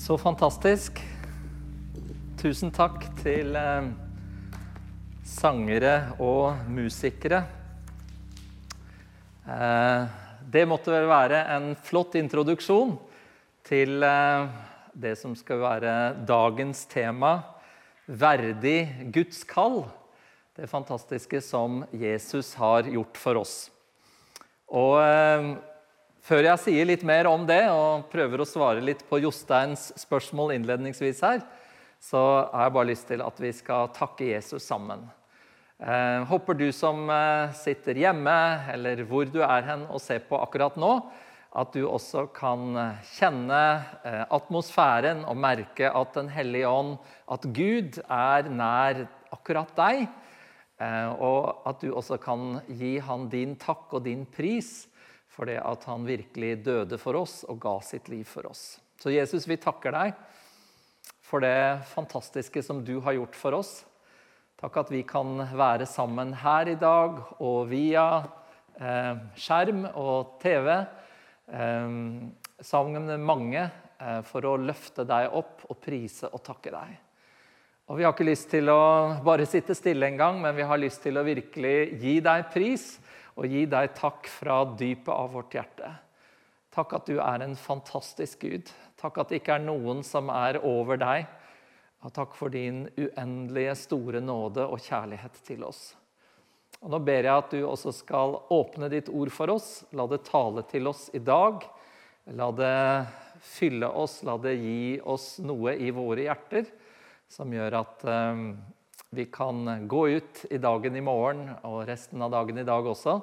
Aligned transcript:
Så 0.00 0.14
fantastisk. 0.16 0.96
Tusen 2.40 2.70
takk 2.72 3.02
til 3.18 3.52
eh, 3.52 3.90
sangere 5.28 6.14
og 6.24 6.62
musikere. 6.72 7.42
Eh, 9.44 10.08
det 10.56 10.64
måtte 10.70 10.94
vel 10.94 11.04
være 11.10 11.42
en 11.52 11.68
flott 11.76 12.16
introduksjon 12.16 12.96
til 13.68 14.00
eh, 14.08 14.48
det 14.96 15.18
som 15.20 15.36
skal 15.36 15.60
være 15.66 15.94
dagens 16.24 16.86
tema 16.88 17.36
verdig 18.08 19.12
Guds 19.12 19.44
kall. 19.44 19.82
Det 20.56 20.72
fantastiske 20.72 21.44
som 21.44 21.82
Jesus 21.92 22.54
har 22.56 22.88
gjort 22.88 23.20
for 23.20 23.44
oss. 23.44 23.58
Og 24.72 24.96
eh, 25.04 25.58
før 26.24 26.44
jeg 26.46 26.62
sier 26.64 26.88
litt 26.88 27.04
mer 27.06 27.28
om 27.30 27.46
det 27.48 27.62
og 27.72 28.08
prøver 28.12 28.42
å 28.42 28.48
svare 28.48 28.84
litt 28.84 29.02
på 29.08 29.20
Josteins 29.22 29.90
spørsmål 30.00 30.54
innledningsvis 30.58 31.22
her, 31.26 31.40
så 32.00 32.20
har 32.52 32.66
jeg 32.68 32.76
bare 32.76 32.90
lyst 32.90 33.08
til 33.10 33.24
at 33.24 33.40
vi 33.40 33.52
skal 33.56 33.90
takke 33.96 34.30
Jesus 34.32 34.64
sammen. 34.68 35.02
Eh, 35.80 36.20
håper 36.28 36.56
du 36.56 36.68
som 36.76 37.08
eh, 37.12 37.52
sitter 37.56 37.96
hjemme, 38.02 38.36
eller 38.72 39.04
hvor 39.08 39.28
du 39.28 39.40
er 39.44 39.64
hen 39.64 39.86
og 39.88 40.00
ser 40.04 40.20
på 40.28 40.36
akkurat 40.40 40.76
nå, 40.80 40.94
at 41.50 41.72
du 41.74 41.82
også 41.88 42.26
kan 42.36 42.76
kjenne 43.16 43.60
eh, 44.06 44.24
atmosfæren 44.30 45.24
og 45.26 45.40
merke 45.40 45.88
at 45.88 46.14
Den 46.14 46.28
hellige 46.30 46.68
ånd, 46.68 46.98
at 47.26 47.48
Gud 47.48 47.98
er 48.06 48.50
nær 48.52 49.06
akkurat 49.34 49.72
deg. 49.78 50.04
Eh, 50.80 51.08
og 51.16 51.66
at 51.68 51.82
du 51.82 51.90
også 51.92 52.20
kan 52.22 52.60
gi 52.68 52.98
han 53.04 53.28
din 53.32 53.56
takk 53.60 53.90
og 53.96 54.04
din 54.06 54.22
pris 54.24 54.89
for 55.30 55.46
det 55.48 55.60
at 55.62 55.86
han 55.88 56.06
virkelig 56.06 56.56
døde 56.66 56.98
for 57.00 57.18
oss 57.20 57.42
og 57.48 57.60
ga 57.62 57.76
sitt 57.86 58.10
liv 58.10 58.26
for 58.28 58.50
oss. 58.50 58.80
Så 59.00 59.12
Jesus, 59.14 59.46
vi 59.48 59.56
takker 59.60 59.94
deg 59.94 60.16
for 61.24 61.44
det 61.44 61.86
fantastiske 61.92 62.62
som 62.66 62.82
du 62.84 62.98
har 63.04 63.16
gjort 63.16 63.38
for 63.38 63.60
oss. 63.60 63.72
Takk 64.60 64.80
at 64.82 64.90
vi 64.92 65.04
kan 65.08 65.38
være 65.56 65.86
sammen 65.88 66.34
her 66.42 66.68
i 66.68 66.76
dag 66.76 67.20
og 67.38 67.70
via 67.70 68.06
eh, 68.76 69.14
skjerm 69.38 69.86
og 69.94 70.34
TV 70.42 70.68
eh, 70.74 71.94
sammen 72.60 73.06
med 73.08 73.24
mange 73.24 73.62
eh, 73.62 74.20
for 74.28 74.44
å 74.50 74.58
løfte 74.60 75.06
deg 75.08 75.30
opp 75.38 75.64
og 75.70 75.80
prise 75.80 76.28
og 76.28 76.42
takke 76.44 76.74
deg. 76.74 76.98
Og 77.90 77.96
Vi 77.98 78.04
har 78.04 78.12
ikke 78.12 78.28
lyst 78.28 78.50
til 78.52 78.68
å 78.70 78.82
bare 79.24 79.48
sitte 79.50 79.74
stille 79.74 80.06
en 80.06 80.18
gang, 80.18 80.36
men 80.42 80.54
vi 80.54 80.66
har 80.66 80.78
lyst 80.78 81.00
til 81.02 81.16
å 81.18 81.24
virkelig 81.26 81.96
gi 81.98 82.18
deg 82.22 82.44
pris 82.52 82.84
og 83.40 83.48
gi 83.48 83.64
deg 83.72 83.94
takk 83.96 84.28
fra 84.28 84.62
dypet 84.76 85.12
av 85.14 85.32
vårt 85.32 85.54
hjerte. 85.56 85.90
Takk 86.70 86.92
at 86.98 87.08
du 87.08 87.16
er 87.18 87.42
en 87.42 87.56
fantastisk 87.58 88.44
Gud. 88.44 88.68
Takk 89.00 89.22
at 89.22 89.30
det 89.30 89.40
ikke 89.40 89.56
er 89.56 89.64
noen 89.64 90.04
som 90.06 90.28
er 90.32 90.60
over 90.60 91.00
deg. 91.00 91.24
Og 92.04 92.12
takk 92.16 92.36
for 92.36 92.52
din 92.52 92.84
uendelige 93.00 93.74
store 93.80 94.20
nåde 94.24 94.64
og 94.68 94.84
kjærlighet 94.84 95.40
til 95.46 95.64
oss. 95.66 95.80
Og 96.80 96.92
Nå 96.92 97.00
ber 97.04 97.26
jeg 97.26 97.32
at 97.32 97.56
du 97.56 97.64
også 97.64 97.92
skal 97.96 98.36
åpne 98.52 98.88
ditt 98.92 99.10
ord 99.12 99.32
for 99.34 99.52
oss. 99.56 99.70
La 99.96 100.06
det 100.08 100.22
tale 100.28 100.64
til 100.68 100.88
oss 100.92 101.08
i 101.16 101.20
dag. 101.24 101.64
La 102.36 102.50
det 102.54 102.76
fylle 103.40 103.88
oss, 103.88 104.20
la 104.28 104.36
det 104.40 104.54
gi 104.60 105.00
oss 105.00 105.38
noe 105.44 105.74
i 105.80 105.88
våre 105.96 106.28
hjerter 106.28 106.68
som 107.30 107.52
gjør 107.54 107.78
at 107.78 108.04
eh, 108.10 108.40
vi 109.10 109.26
kan 109.26 109.88
gå 109.88 110.08
ut 110.08 110.44
i 110.50 110.58
dagen 110.58 110.96
i 110.96 111.02
morgen 111.04 111.48
og 111.66 111.86
resten 111.88 112.22
av 112.22 112.30
dagen 112.30 112.58
i 112.58 112.66
dag 112.66 112.86
også 112.86 113.20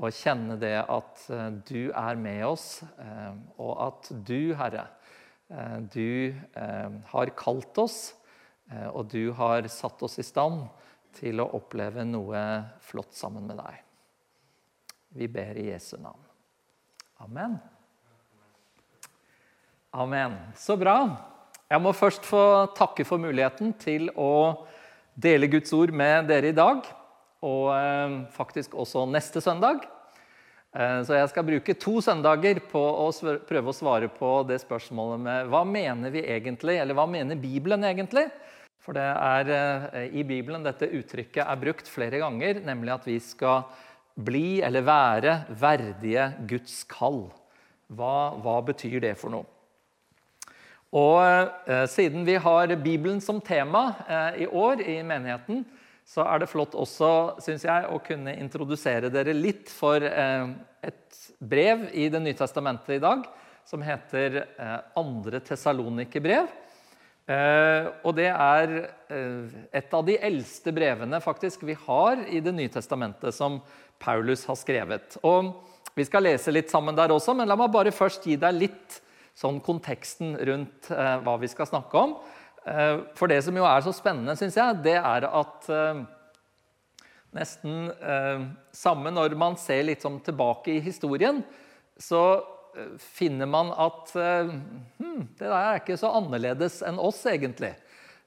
og 0.00 0.16
kjenne 0.16 0.56
det 0.60 0.76
at 0.80 1.26
eh, 1.32 1.48
du 1.68 1.90
er 1.92 2.20
med 2.20 2.44
oss, 2.48 2.80
eh, 3.00 3.34
og 3.60 3.72
at 3.84 4.10
du, 4.26 4.54
Herre, 4.56 4.86
eh, 5.52 5.76
du 5.92 6.34
har 7.12 7.34
kalt 7.36 7.78
oss, 7.82 8.00
og 8.94 9.08
du 9.10 9.32
har 9.34 9.66
satt 9.66 9.98
oss 10.06 10.20
i 10.22 10.22
stand 10.22 10.60
til 11.16 11.42
å 11.42 11.48
oppleve 11.58 12.04
noe 12.06 12.38
flott 12.86 13.16
sammen 13.18 13.48
med 13.48 13.58
deg. 13.58 13.80
Vi 15.18 15.26
ber 15.26 15.58
i 15.58 15.64
Jesu 15.72 15.96
navn. 15.98 16.22
Amen. 17.26 17.56
Amen. 19.90 20.38
Så 20.54 20.78
bra. 20.78 20.94
Jeg 21.66 21.82
må 21.82 21.90
først 21.98 22.30
få 22.30 22.44
takke 22.78 23.02
for 23.08 23.18
muligheten 23.18 23.74
til 23.82 24.06
å 24.14 24.30
dele 25.20 25.48
Guds 25.50 25.72
ord 25.76 25.92
med 25.94 26.28
dere 26.30 26.50
i 26.50 26.56
dag, 26.56 26.84
og 27.44 27.70
eh, 27.74 28.20
faktisk 28.34 28.76
også 28.78 29.06
neste 29.10 29.42
søndag. 29.44 29.84
Eh, 30.70 31.00
så 31.06 31.16
jeg 31.18 31.30
skal 31.32 31.46
bruke 31.48 31.76
to 31.82 31.98
søndager 32.04 32.60
på 32.70 32.80
å 32.80 33.08
prøve 33.48 33.72
å 33.72 33.76
svare 33.76 34.10
på 34.12 34.32
det 34.48 34.60
spørsmålet 34.62 35.24
med 35.24 35.52
hva 35.52 35.64
mener 35.66 36.14
vi 36.14 36.24
egentlig, 36.24 36.78
eller 36.78 36.96
hva 36.96 37.08
mener 37.10 37.40
Bibelen 37.40 37.86
egentlig? 37.88 38.28
For 38.80 38.96
det 38.96 39.04
er 39.04 39.54
eh, 39.56 40.08
i 40.20 40.24
Bibelen 40.26 40.64
dette 40.64 40.88
uttrykket 40.88 41.44
er 41.44 41.62
brukt 41.62 41.90
flere 41.90 42.22
ganger, 42.22 42.62
nemlig 42.64 42.94
at 42.96 43.08
vi 43.08 43.18
skal 43.22 43.66
bli 44.20 44.60
eller 44.64 44.84
være 44.84 45.36
verdige 45.58 46.30
Guds 46.48 46.82
kall. 46.88 47.26
Hva, 47.90 48.36
hva 48.38 48.60
betyr 48.64 49.00
det 49.02 49.16
for 49.18 49.32
noe? 49.34 49.59
Og 50.90 51.20
eh, 51.70 51.84
Siden 51.86 52.24
vi 52.26 52.34
har 52.34 52.74
Bibelen 52.82 53.20
som 53.22 53.40
tema 53.40 53.92
eh, 54.08 54.42
i 54.42 54.46
år 54.46 54.82
i 54.82 54.96
menigheten, 55.06 55.62
så 56.06 56.24
er 56.26 56.42
det 56.42 56.50
flott 56.50 56.74
også 56.74 57.10
synes 57.44 57.62
jeg, 57.68 57.86
å 57.86 58.00
kunne 58.02 58.34
introdusere 58.40 59.12
dere 59.12 59.34
litt 59.36 59.70
for 59.70 60.02
eh, 60.02 60.48
et 60.82 61.20
brev 61.38 61.86
i 61.94 62.08
Det 62.10 62.22
nye 62.22 62.38
testamentet 62.38 62.96
i 62.96 63.02
dag 63.02 63.22
som 63.70 63.82
heter 63.86 64.40
eh, 64.42 64.78
Andre 64.98 65.38
Tessalonikerbrev. 65.46 66.48
Eh, 67.30 67.86
og 68.02 68.16
det 68.18 68.30
er 68.32 68.72
eh, 69.12 69.58
et 69.78 69.94
av 69.94 70.02
de 70.08 70.16
eldste 70.18 70.74
brevene 70.74 71.20
faktisk 71.22 71.62
vi 71.68 71.76
har 71.86 72.24
i 72.26 72.40
Det 72.42 72.54
nye 72.56 72.72
testamentet 72.72 73.36
som 73.36 73.60
Paulus 74.02 74.42
har 74.50 74.58
skrevet. 74.58 75.20
Og 75.22 75.52
Vi 75.94 76.04
skal 76.06 76.22
lese 76.22 76.52
litt 76.54 76.70
sammen 76.70 76.94
der 76.94 77.10
også, 77.10 77.34
men 77.34 77.48
la 77.50 77.56
meg 77.58 77.70
bare 77.74 77.94
først 77.94 78.26
gi 78.26 78.36
deg 78.38 78.58
litt 78.58 79.00
sånn 79.40 79.60
konteksten 79.64 80.34
rundt 80.48 80.90
eh, 80.92 81.16
hva 81.24 81.36
vi 81.40 81.48
skal 81.50 81.68
snakke 81.68 82.04
om. 82.04 82.16
Eh, 82.68 82.96
for 83.16 83.30
det 83.30 83.40
som 83.46 83.56
jo 83.56 83.66
er 83.66 83.84
så 83.84 83.94
spennende, 83.96 84.36
syns 84.38 84.58
jeg, 84.58 84.80
det 84.84 84.98
er 84.98 85.26
at 85.28 85.68
eh, 85.72 86.02
nesten 87.36 87.90
eh, 87.90 88.46
samme 88.76 89.12
når 89.14 89.36
man 89.40 89.58
ser 89.60 89.86
litt 89.88 90.04
sånn 90.04 90.20
tilbake 90.26 90.76
i 90.76 90.82
historien, 90.84 91.40
så 92.00 92.24
eh, 92.76 92.96
finner 93.00 93.48
man 93.48 93.72
at 93.72 94.12
hm, 94.16 95.22
det 95.38 95.46
der 95.46 95.56
er 95.56 95.80
ikke 95.80 96.00
så 96.00 96.12
annerledes 96.20 96.82
enn 96.86 97.00
oss, 97.00 97.24
egentlig. 97.30 97.72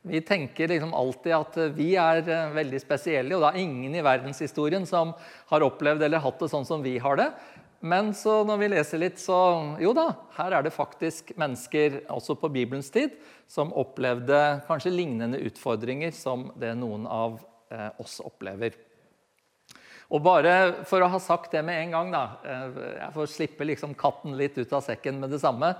Vi 0.03 0.19
tenker 0.25 0.68
liksom 0.68 0.91
alltid 0.97 1.31
at 1.31 1.57
vi 1.78 1.94
er 1.96 2.25
veldig 2.52 2.79
spesielle, 2.81 3.38
og 3.38 3.46
det 3.46 3.52
er 3.53 3.62
ingen 3.62 3.94
i 3.96 4.03
verdenshistorien 4.03 4.84
som 4.90 5.13
har 5.47 5.63
opplevd 5.63 6.03
eller 6.03 6.19
hatt 6.25 6.41
det 6.44 6.50
sånn 6.52 6.68
som 6.68 6.84
vi 6.84 6.97
har 7.00 7.22
det. 7.22 7.29
Men 7.83 8.13
når 8.16 8.59
vi 8.61 8.67
leser 8.71 9.01
litt, 9.01 9.19
så 9.19 9.35
jo 9.83 9.91
da, 9.95 10.05
her 10.38 10.55
er 10.55 10.63
det 10.63 10.71
faktisk 10.71 11.33
mennesker 11.35 11.99
også 12.13 12.38
på 12.39 12.47
Bibelens 12.53 12.88
tid 12.94 13.17
som 13.51 13.73
opplevde 13.75 14.39
kanskje 14.69 14.94
lignende 14.94 15.41
utfordringer 15.44 16.16
som 16.16 16.47
det 16.55 16.72
noen 16.79 17.03
av 17.11 17.41
eh, 17.73 17.89
oss 17.99 18.22
opplever. 18.23 18.77
Og 20.16 20.23
bare 20.23 20.85
for 20.88 21.03
å 21.03 21.11
ha 21.11 21.19
sagt 21.19 21.51
det 21.51 21.66
med 21.67 21.81
en 21.81 21.93
gang, 21.97 22.16
da 22.16 22.23
eh, 22.47 22.79
Jeg 23.01 23.11
får 23.17 23.31
slippe 23.35 23.67
liksom 23.67 23.99
katten 23.99 24.39
litt 24.39 24.55
ut 24.61 24.79
av 24.79 24.88
sekken 24.88 25.19
med 25.19 25.35
det 25.35 25.43
samme. 25.43 25.73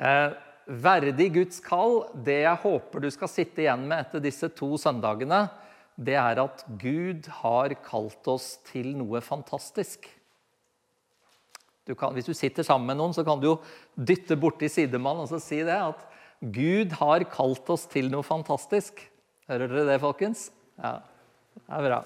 Eh, 0.00 0.32
verdig 0.66 1.30
Guds 1.36 1.60
kall, 1.60 2.06
det 2.16 2.46
jeg 2.46 2.64
håper 2.64 3.04
du 3.04 3.12
skal 3.12 3.32
sitte 3.32 3.66
igjen 3.66 3.84
med 3.84 4.06
etter 4.06 4.24
disse 4.24 4.48
to 4.56 4.72
søndagene, 4.80 5.46
det 5.96 6.16
er 6.16 6.40
at 6.40 6.64
Gud 6.80 7.28
har 7.44 7.76
kalt 7.84 8.28
oss 8.28 8.54
til 8.72 8.94
noe 8.96 9.20
fantastisk. 9.24 10.08
Du 11.86 11.94
kan, 11.94 12.10
hvis 12.16 12.26
du 12.26 12.34
sitter 12.34 12.66
sammen 12.66 12.88
med 12.90 12.98
noen, 12.98 13.14
så 13.14 13.22
kan 13.26 13.38
du 13.38 13.52
jo 13.52 13.56
dytte 13.94 14.34
borti 14.38 14.68
sidemannen 14.70 15.22
og 15.22 15.30
så 15.30 15.38
si 15.42 15.60
det 15.62 15.76
at 15.78 16.02
Gud 16.42 16.92
har 16.98 17.24
kalt 17.30 17.70
oss 17.72 17.86
til 17.88 18.10
noe 18.12 18.26
fantastisk. 18.26 18.98
Hører 19.46 19.70
dere 19.70 19.86
det, 19.92 20.00
folkens? 20.02 20.48
Ja, 20.82 20.98
det 21.54 21.78
er 21.78 21.86
bra. 21.86 22.00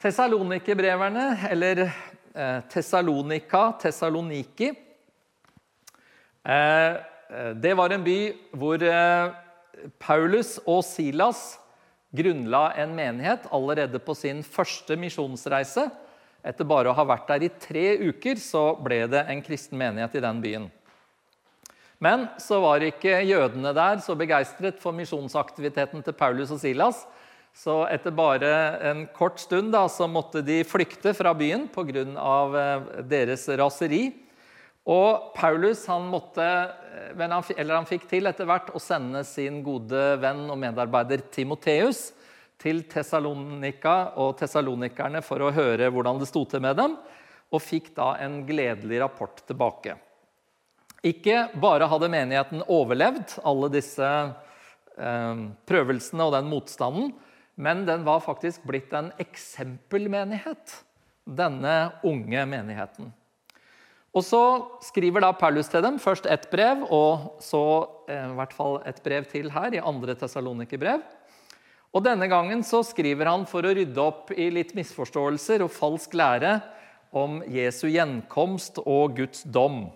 Tessalonikerbreverne, 0.00 1.26
eller 1.52 1.84
eh, 1.86 2.60
Tessalonika, 2.72 3.66
Tessaloniki 3.80 4.70
eh, 6.42 6.94
Det 7.60 7.74
var 7.76 7.92
en 7.94 8.04
by 8.04 8.18
hvor 8.56 8.82
eh, 8.82 9.32
Paulus 10.00 10.56
og 10.64 10.82
Silas 10.88 11.60
grunnla 12.16 12.72
en 12.80 12.94
menighet 12.96 13.46
allerede 13.54 14.00
på 14.02 14.16
sin 14.18 14.42
første 14.42 14.96
misjonsreise. 14.98 15.86
Etter 16.40 16.64
bare 16.68 16.88
å 16.90 16.96
ha 16.96 17.04
vært 17.04 17.28
der 17.28 17.46
i 17.46 17.54
tre 17.60 17.86
uker 18.00 18.38
så 18.40 18.70
ble 18.80 19.02
det 19.12 19.26
en 19.28 19.42
kristen 19.44 19.80
menighet 19.80 20.16
i 20.16 20.22
den 20.24 20.40
byen. 20.44 20.68
Men 22.00 22.30
så 22.40 22.62
var 22.64 22.80
ikke 22.80 23.18
jødene 23.28 23.74
der 23.76 24.00
så 24.00 24.16
begeistret 24.16 24.78
for 24.80 24.96
misjonsaktiviteten 24.96 26.00
til 26.04 26.16
Paulus 26.16 26.52
og 26.54 26.62
Silas. 26.62 27.02
Så 27.52 27.82
etter 27.92 28.14
bare 28.14 28.52
en 28.88 29.02
kort 29.12 29.40
stund 29.42 29.74
da, 29.74 29.82
så 29.90 30.06
måtte 30.08 30.40
de 30.46 30.62
flykte 30.64 31.12
fra 31.18 31.34
byen 31.36 31.66
pga. 31.68 32.06
Eh, 32.06 32.88
deres 33.10 33.44
raseri. 33.60 34.04
Og 34.88 35.34
Paulus 35.36 35.82
han 35.90 36.06
måtte, 36.08 36.46
eller 37.12 37.74
han 37.74 37.88
fikk 37.88 38.08
til 38.08 38.30
etter 38.30 38.48
hvert 38.48 38.72
å 38.72 38.80
sende 38.80 39.20
sin 39.28 39.60
gode 39.66 40.16
venn 40.22 40.46
og 40.48 40.56
medarbeider 40.62 41.20
Timoteus 41.28 42.14
til 42.60 42.82
Tessalonika 42.90 44.12
og 44.20 44.36
tessalonikerne 44.40 45.22
for 45.24 45.42
å 45.42 45.52
høre 45.54 45.88
hvordan 45.92 46.20
det 46.20 46.28
sto 46.28 46.44
til 46.48 46.62
med 46.64 46.76
dem, 46.78 46.96
og 47.50 47.64
fikk 47.64 47.92
da 47.96 48.12
en 48.22 48.42
gledelig 48.46 49.00
rapport 49.02 49.42
tilbake. 49.48 49.96
Ikke 51.06 51.48
bare 51.60 51.88
hadde 51.88 52.10
menigheten 52.12 52.64
overlevd 52.68 53.38
alle 53.48 53.70
disse 53.72 54.06
eh, 54.06 55.40
prøvelsene 55.66 56.26
og 56.26 56.34
den 56.36 56.50
motstanden, 56.50 57.14
men 57.60 57.86
den 57.88 58.04
var 58.06 58.22
faktisk 58.24 58.64
blitt 58.68 58.92
en 58.96 59.10
eksempelmenighet, 59.20 60.76
denne 61.24 61.94
unge 62.06 62.44
menigheten. 62.48 63.10
Og 64.10 64.24
Så 64.26 64.42
skriver 64.82 65.22
da 65.22 65.30
Paulus 65.38 65.68
til 65.70 65.84
dem 65.84 65.98
først 66.02 66.26
ett 66.26 66.48
brev, 66.50 66.82
og 66.90 67.42
så 67.42 67.62
eh, 68.10 68.26
i 68.26 68.36
hvert 68.36 68.54
fall 68.54 68.80
et 68.88 69.00
brev 69.04 69.28
til 69.30 69.50
her, 69.54 69.74
i 69.74 69.82
andre 69.82 70.16
Tessalonikerbrev. 70.18 71.04
Og 71.90 72.04
Denne 72.06 72.28
gangen 72.30 72.62
så 72.66 72.84
skriver 72.86 73.26
han 73.26 73.46
for 73.50 73.66
å 73.66 73.72
rydde 73.74 74.02
opp 74.02 74.30
i 74.30 74.46
litt 74.54 74.76
misforståelser 74.78 75.64
og 75.64 75.72
falsk 75.74 76.14
lære 76.14 76.60
om 77.10 77.40
Jesu 77.50 77.88
gjenkomst 77.90 78.78
og 78.84 79.16
Guds 79.18 79.42
dom. 79.42 79.88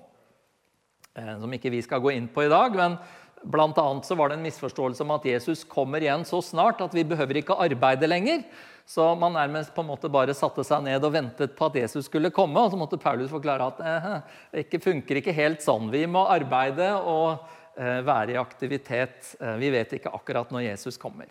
Eh, 1.14 1.34
som 1.38 1.54
ikke 1.54 1.70
vi 1.70 1.84
skal 1.86 2.02
gå 2.02 2.16
inn 2.16 2.26
på 2.26 2.42
i 2.42 2.50
dag, 2.50 2.74
men 2.74 2.98
blant 3.44 3.78
annet 3.78 4.08
så 4.08 4.16
var 4.18 4.30
det 4.30 4.40
en 4.40 4.46
misforståelse 4.46 5.04
om 5.04 5.12
at 5.14 5.26
Jesus 5.28 5.62
kommer 5.68 6.02
igjen 6.02 6.24
så 6.26 6.40
snart 6.42 6.82
at 6.82 6.96
vi 6.96 7.04
behøver 7.06 7.38
ikke 7.38 7.60
arbeide 7.62 8.08
lenger. 8.10 8.42
Så 8.86 9.06
man 9.16 9.32
nærmest 9.32 9.72
på 9.74 9.84
en 9.84 9.88
måte 9.88 10.10
bare 10.12 10.34
satte 10.36 10.64
seg 10.66 10.82
ned 10.84 11.04
og 11.06 11.14
ventet 11.14 11.54
på 11.56 11.70
at 11.70 11.78
Jesus 11.78 12.10
skulle 12.10 12.32
komme. 12.34 12.60
Og 12.60 12.74
så 12.74 12.80
måtte 12.80 13.00
Paulus 13.00 13.30
forklare 13.32 13.70
at 13.70 13.80
eh, 13.80 14.10
det 14.50 14.66
ikke 14.66 14.82
funker 14.90 15.22
ikke 15.22 15.36
helt 15.36 15.62
sånn. 15.64 15.88
Vi 15.94 16.04
må 16.10 16.26
arbeide 16.26 16.90
og 16.98 17.46
eh, 17.78 18.02
være 18.04 18.34
i 18.34 18.42
aktivitet. 18.42 19.36
Eh, 19.38 19.56
vi 19.62 19.72
vet 19.78 19.96
ikke 19.96 20.12
akkurat 20.12 20.52
når 20.52 20.68
Jesus 20.72 21.00
kommer. 21.00 21.30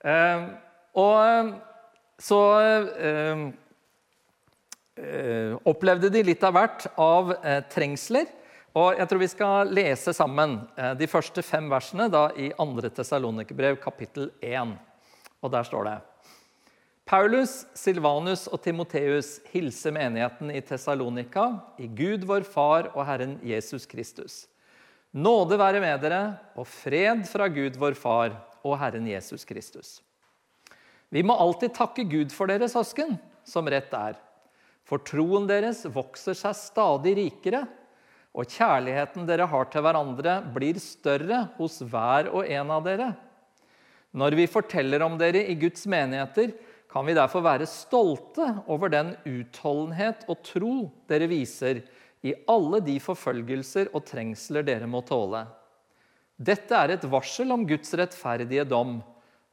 Eh, 0.00 0.44
og 0.96 1.50
så 2.20 2.40
eh, 2.60 3.42
eh, 4.96 5.56
opplevde 5.68 6.10
de 6.12 6.22
litt 6.24 6.44
av 6.44 6.56
hvert 6.56 6.86
av 7.00 7.34
trengsler. 7.72 8.28
Og 8.78 9.00
jeg 9.00 9.10
tror 9.10 9.18
vi 9.18 9.32
skal 9.32 9.72
lese 9.74 10.12
sammen 10.14 10.60
de 10.94 11.08
første 11.10 11.42
fem 11.42 11.66
versene 11.72 12.06
da, 12.12 12.28
i 12.38 12.52
2. 12.54 12.92
Tessalonikerbrev, 12.94 13.80
kapittel 13.82 14.28
1. 14.46 14.76
Og 15.42 15.50
der 15.50 15.66
står 15.66 15.88
det 15.88 15.96
Paulus, 17.10 17.64
Silvanus 17.74 18.44
og 18.46 18.60
Timoteus 18.62 19.40
hilser 19.50 19.90
menigheten 19.96 20.52
i 20.54 20.62
Tessalonika, 20.62 21.48
i 21.82 21.88
Gud 21.90 22.22
vår 22.28 22.46
Far 22.46 22.92
og 22.92 23.02
Herren 23.08 23.40
Jesus 23.42 23.88
Kristus. 23.90 24.44
Nåde 25.10 25.58
være 25.58 25.82
med 25.82 25.98
dere 26.04 26.22
og 26.54 26.70
fred 26.70 27.26
fra 27.26 27.50
Gud 27.50 27.74
vår 27.74 27.98
Far 27.98 28.38
og 28.64 28.78
Herren 28.80 29.06
Jesus 29.08 29.46
Kristus. 29.48 29.98
Vi 31.10 31.22
må 31.26 31.34
alltid 31.34 31.74
takke 31.74 32.06
Gud 32.06 32.32
for 32.34 32.50
dere, 32.50 32.68
søsken, 32.70 33.16
som 33.46 33.68
rett 33.70 33.92
er. 33.96 34.18
For 34.86 35.02
troen 35.06 35.48
deres 35.50 35.82
vokser 35.90 36.36
seg 36.38 36.56
stadig 36.58 37.16
rikere, 37.18 37.64
og 38.30 38.46
kjærligheten 38.46 39.26
dere 39.26 39.48
har 39.50 39.66
til 39.70 39.82
hverandre, 39.82 40.36
blir 40.54 40.78
større 40.82 41.48
hos 41.56 41.80
hver 41.82 42.30
og 42.30 42.46
en 42.46 42.70
av 42.70 42.84
dere. 42.86 43.08
Når 44.14 44.36
vi 44.38 44.50
forteller 44.50 45.02
om 45.02 45.16
dere 45.18 45.42
i 45.50 45.56
Guds 45.58 45.86
menigheter, 45.90 46.54
kan 46.90 47.06
vi 47.06 47.14
derfor 47.14 47.44
være 47.46 47.68
stolte 47.70 48.46
over 48.70 48.90
den 48.90 49.12
utholdenhet 49.26 50.24
og 50.30 50.40
tro 50.46 50.74
dere 51.10 51.28
viser 51.30 51.84
i 52.26 52.34
alle 52.50 52.80
de 52.84 52.96
forfølgelser 53.02 53.92
og 53.94 54.04
trengsler 54.08 54.66
dere 54.66 54.88
må 54.90 55.02
tåle. 55.06 55.44
Dette 56.40 56.72
er 56.72 56.94
et 56.94 57.04
varsel 57.12 57.52
om 57.52 57.66
Guds 57.68 57.92
rettferdige 58.00 58.64
dom. 58.64 58.98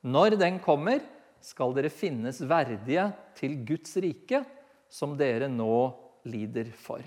Når 0.08 0.38
den 0.40 0.62
kommer, 0.64 1.02
skal 1.44 1.76
dere 1.76 1.92
finnes 1.92 2.40
verdige 2.48 3.10
til 3.38 3.58
Guds 3.68 3.98
rike, 4.00 4.40
som 4.88 5.18
dere 5.20 5.50
nå 5.52 5.92
lider 6.28 6.72
for. 6.72 7.04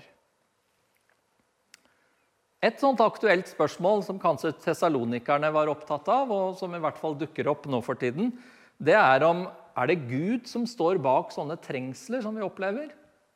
Et 2.61 2.77
sånt 2.77 3.01
aktuelt 3.01 3.49
spørsmål 3.49 4.03
som 4.05 4.21
kanskje 4.21 4.53
tesalonikerne 4.61 5.49
var 5.49 5.71
opptatt 5.71 6.05
av, 6.13 6.29
og 6.29 6.59
som 6.59 6.75
i 6.77 6.81
hvert 6.81 6.99
fall 7.01 7.17
dukker 7.17 7.49
opp 7.49 7.65
nå 7.65 7.79
for 7.81 7.97
tiden, 7.97 8.29
det 8.77 8.97
er 8.97 9.25
om 9.25 9.47
er 9.49 9.89
det 9.89 10.03
Gud 10.05 10.49
som 10.51 10.67
står 10.69 10.99
bak 11.01 11.31
sånne 11.33 11.57
trengsler 11.63 12.21
som 12.21 12.37
vi 12.37 12.45
opplever, 12.45 12.91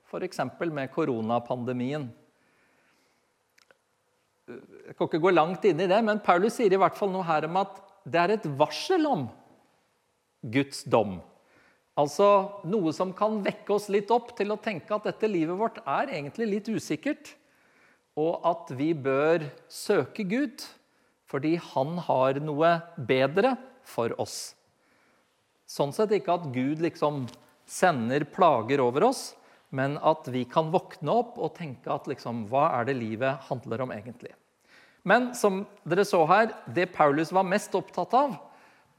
f.eks. 0.05 0.43
med 0.61 0.91
koronapandemien. 0.93 2.05
Jeg 4.85 4.97
kan 4.97 5.09
ikke 5.09 5.23
gå 5.23 5.33
langt 5.33 5.65
inn 5.65 5.81
i 5.81 5.89
det, 5.89 6.01
men 6.05 6.21
Paulus 6.21 6.59
sier 6.59 6.73
i 6.73 6.79
hvert 6.79 6.97
fall 6.97 7.09
noe 7.13 7.25
her 7.25 7.47
om 7.47 7.57
at 7.63 7.79
det 8.05 8.21
er 8.21 8.35
et 8.35 8.45
varsel 8.59 9.07
om 9.09 9.25
Guds 10.53 10.83
dom. 10.85 11.17
Altså 11.97 12.27
noe 12.67 12.91
som 12.93 13.13
kan 13.15 13.39
vekke 13.43 13.71
oss 13.73 13.87
litt 13.93 14.11
opp 14.13 14.33
til 14.37 14.51
å 14.53 14.59
tenke 14.61 14.93
at 14.93 15.07
dette 15.07 15.29
livet 15.31 15.57
vårt 15.57 15.79
er 15.81 16.11
egentlig 16.11 16.49
litt 16.51 16.69
usikkert, 16.69 17.31
og 18.19 18.45
at 18.47 18.71
vi 18.77 18.91
bør 18.93 19.47
søke 19.71 20.25
Gud 20.27 20.63
fordi 21.25 21.55
han 21.73 21.97
har 22.05 22.37
noe 22.43 22.75
bedre 23.09 23.55
for 23.87 24.13
oss. 24.21 24.53
Sånn 25.65 25.95
sett 25.95 26.13
ikke 26.13 26.35
at 26.37 26.51
Gud 26.53 26.83
liksom 26.83 27.25
sender 27.65 28.27
plager 28.29 28.83
over 28.83 29.07
oss, 29.09 29.31
men 29.73 29.97
at 30.05 30.29
vi 30.31 30.45
kan 30.47 30.69
våkne 30.71 31.15
opp 31.23 31.39
og 31.41 31.55
tenke 31.57 31.89
at 31.91 32.05
liksom, 32.07 32.45
hva 32.51 32.69
er 32.77 32.87
det 32.87 32.99
livet 32.99 33.47
handler 33.49 33.87
om 33.87 33.95
egentlig? 33.95 34.35
Men 35.05 35.29
som 35.37 35.61
dere 35.85 36.05
så 36.07 36.23
her, 36.25 36.49
det 36.65 36.89
Paulus 36.95 37.31
var 37.35 37.45
mest 37.45 37.75
opptatt 37.77 38.13
av, 38.17 38.35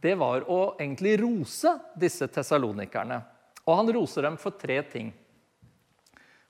det 0.00 0.14
var 0.20 0.44
å 0.46 0.76
egentlig 0.76 1.16
rose 1.18 1.72
disse 1.98 2.28
tessalonikerne. 2.30 3.18
Og 3.66 3.80
han 3.80 3.90
roser 3.96 4.28
dem 4.28 4.36
for 4.38 4.54
tre 4.54 4.78
ting. 4.86 5.10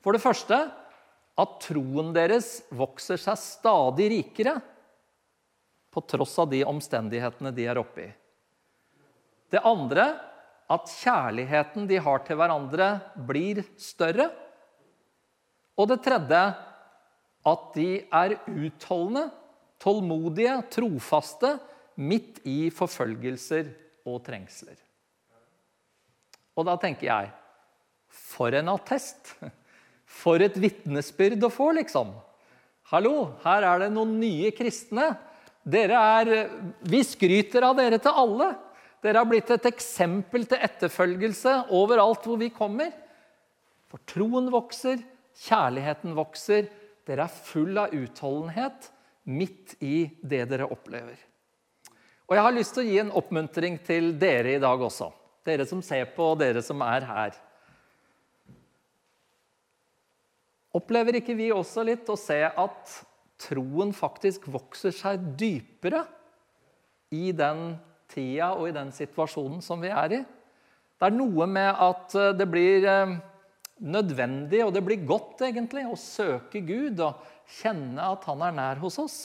For 0.05 0.13
det 0.13 0.21
første 0.21 0.59
at 1.37 1.57
troen 1.65 2.13
deres 2.17 2.59
vokser 2.69 3.21
seg 3.21 3.41
stadig 3.41 4.11
rikere 4.13 4.59
på 5.93 6.05
tross 6.05 6.37
av 6.43 6.51
de 6.53 6.61
omstendighetene 6.69 7.53
de 7.57 7.65
er 7.69 7.81
oppe 7.81 8.05
i. 8.05 8.11
Det 9.49 9.63
andre 9.65 10.11
at 10.69 10.91
kjærligheten 10.91 11.87
de 11.89 11.97
har 12.03 12.21
til 12.27 12.37
hverandre, 12.37 12.91
blir 13.29 13.63
større. 13.81 14.29
Og 15.79 15.89
det 15.89 16.03
tredje 16.05 16.43
at 17.47 17.67
de 17.77 17.91
er 18.05 18.37
utholdende, 18.51 19.29
tålmodige, 19.83 20.57
trofaste 20.73 21.57
midt 21.97 22.43
i 22.49 22.69
forfølgelser 22.75 23.71
og 24.07 24.21
trengsler. 24.27 24.77
Og 26.57 26.65
da 26.69 26.77
tenker 26.81 27.11
jeg 27.11 27.33
For 28.17 28.55
en 28.57 28.73
attest! 28.73 29.35
For 30.07 30.41
et 30.41 30.55
vitnesbyrd 30.57 31.43
å 31.45 31.51
få, 31.53 31.73
liksom. 31.77 32.13
Hallo, 32.93 33.33
her 33.43 33.65
er 33.67 33.81
det 33.83 33.89
noen 33.93 34.15
nye 34.21 34.53
kristne. 34.55 35.11
Dere 35.67 35.99
er, 36.21 36.31
vi 36.87 37.01
skryter 37.05 37.67
av 37.67 37.75
dere 37.77 37.99
til 38.01 38.15
alle. 38.23 38.53
Dere 39.03 39.21
har 39.21 39.29
blitt 39.29 39.51
et 39.51 39.67
eksempel 39.69 40.47
til 40.49 40.63
etterfølgelse 40.63 41.57
overalt 41.75 42.25
hvor 42.25 42.39
vi 42.41 42.53
kommer. 42.55 42.95
For 43.91 44.01
troen 44.09 44.47
vokser, 44.55 45.03
kjærligheten 45.43 46.15
vokser. 46.17 46.71
Dere 47.07 47.27
er 47.27 47.41
full 47.51 47.83
av 47.83 47.93
utholdenhet 47.99 48.89
midt 49.27 49.77
i 49.83 50.07
det 50.23 50.45
dere 50.51 50.69
opplever. 50.71 51.19
Og 52.27 52.35
Jeg 52.35 52.43
har 52.43 52.55
lyst 52.55 52.75
til 52.75 52.83
å 52.83 52.89
gi 52.89 53.01
en 53.03 53.15
oppmuntring 53.15 53.79
til 53.87 54.13
dere 54.19 54.57
i 54.57 54.63
dag 54.63 54.81
også. 54.83 55.11
Dere 55.47 55.67
som 55.69 55.83
ser 55.85 56.09
på, 56.15 56.33
og 56.33 56.41
dere 56.41 56.63
som 56.65 56.81
er 56.83 57.07
her. 57.07 57.37
Opplever 60.75 61.21
ikke 61.21 61.37
vi 61.39 61.53
også 61.55 61.85
litt 61.87 62.09
å 62.11 62.19
se 62.19 62.41
at 62.47 62.97
troen 63.41 63.93
faktisk 63.95 64.49
vokser 64.51 64.95
seg 64.97 65.23
dypere 65.39 66.03
i 67.15 67.31
den 67.37 67.77
tida 68.11 68.53
og 68.57 68.69
i 68.69 68.75
den 68.75 68.91
situasjonen 68.95 69.63
som 69.65 69.83
vi 69.83 69.93
er 69.93 70.19
i. 70.19 70.21
Det 70.97 71.09
er 71.09 71.15
noe 71.15 71.47
med 71.51 71.71
at 71.71 72.15
eh, 72.17 72.35
det 72.37 72.47
blir 72.49 72.87
eh, 72.89 73.17
nødvendig, 73.83 74.63
og 74.65 74.73
det 74.75 74.83
blir 74.87 75.07
godt 75.09 75.43
egentlig, 75.47 75.85
å 75.89 75.99
søke 76.01 76.63
Gud 76.65 77.01
og 77.05 77.25
kjenne 77.59 78.13
at 78.15 78.25
han 78.29 78.45
er 78.47 78.55
nær 78.57 78.81
hos 78.83 78.99
oss. 79.03 79.17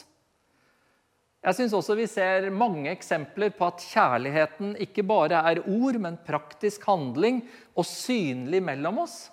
Jeg 1.42 1.58
syns 1.58 1.74
også 1.74 1.96
vi 1.98 2.06
ser 2.06 2.52
mange 2.54 2.92
eksempler 2.92 3.54
på 3.58 3.66
at 3.72 3.82
kjærligheten 3.82 4.76
ikke 4.84 5.06
bare 5.10 5.40
er 5.50 5.64
ord, 5.64 5.98
men 6.04 6.20
praktisk 6.28 6.86
handling 6.86 7.42
og 7.74 7.88
synlig 7.90 8.62
mellom 8.62 9.02
oss. 9.08 9.24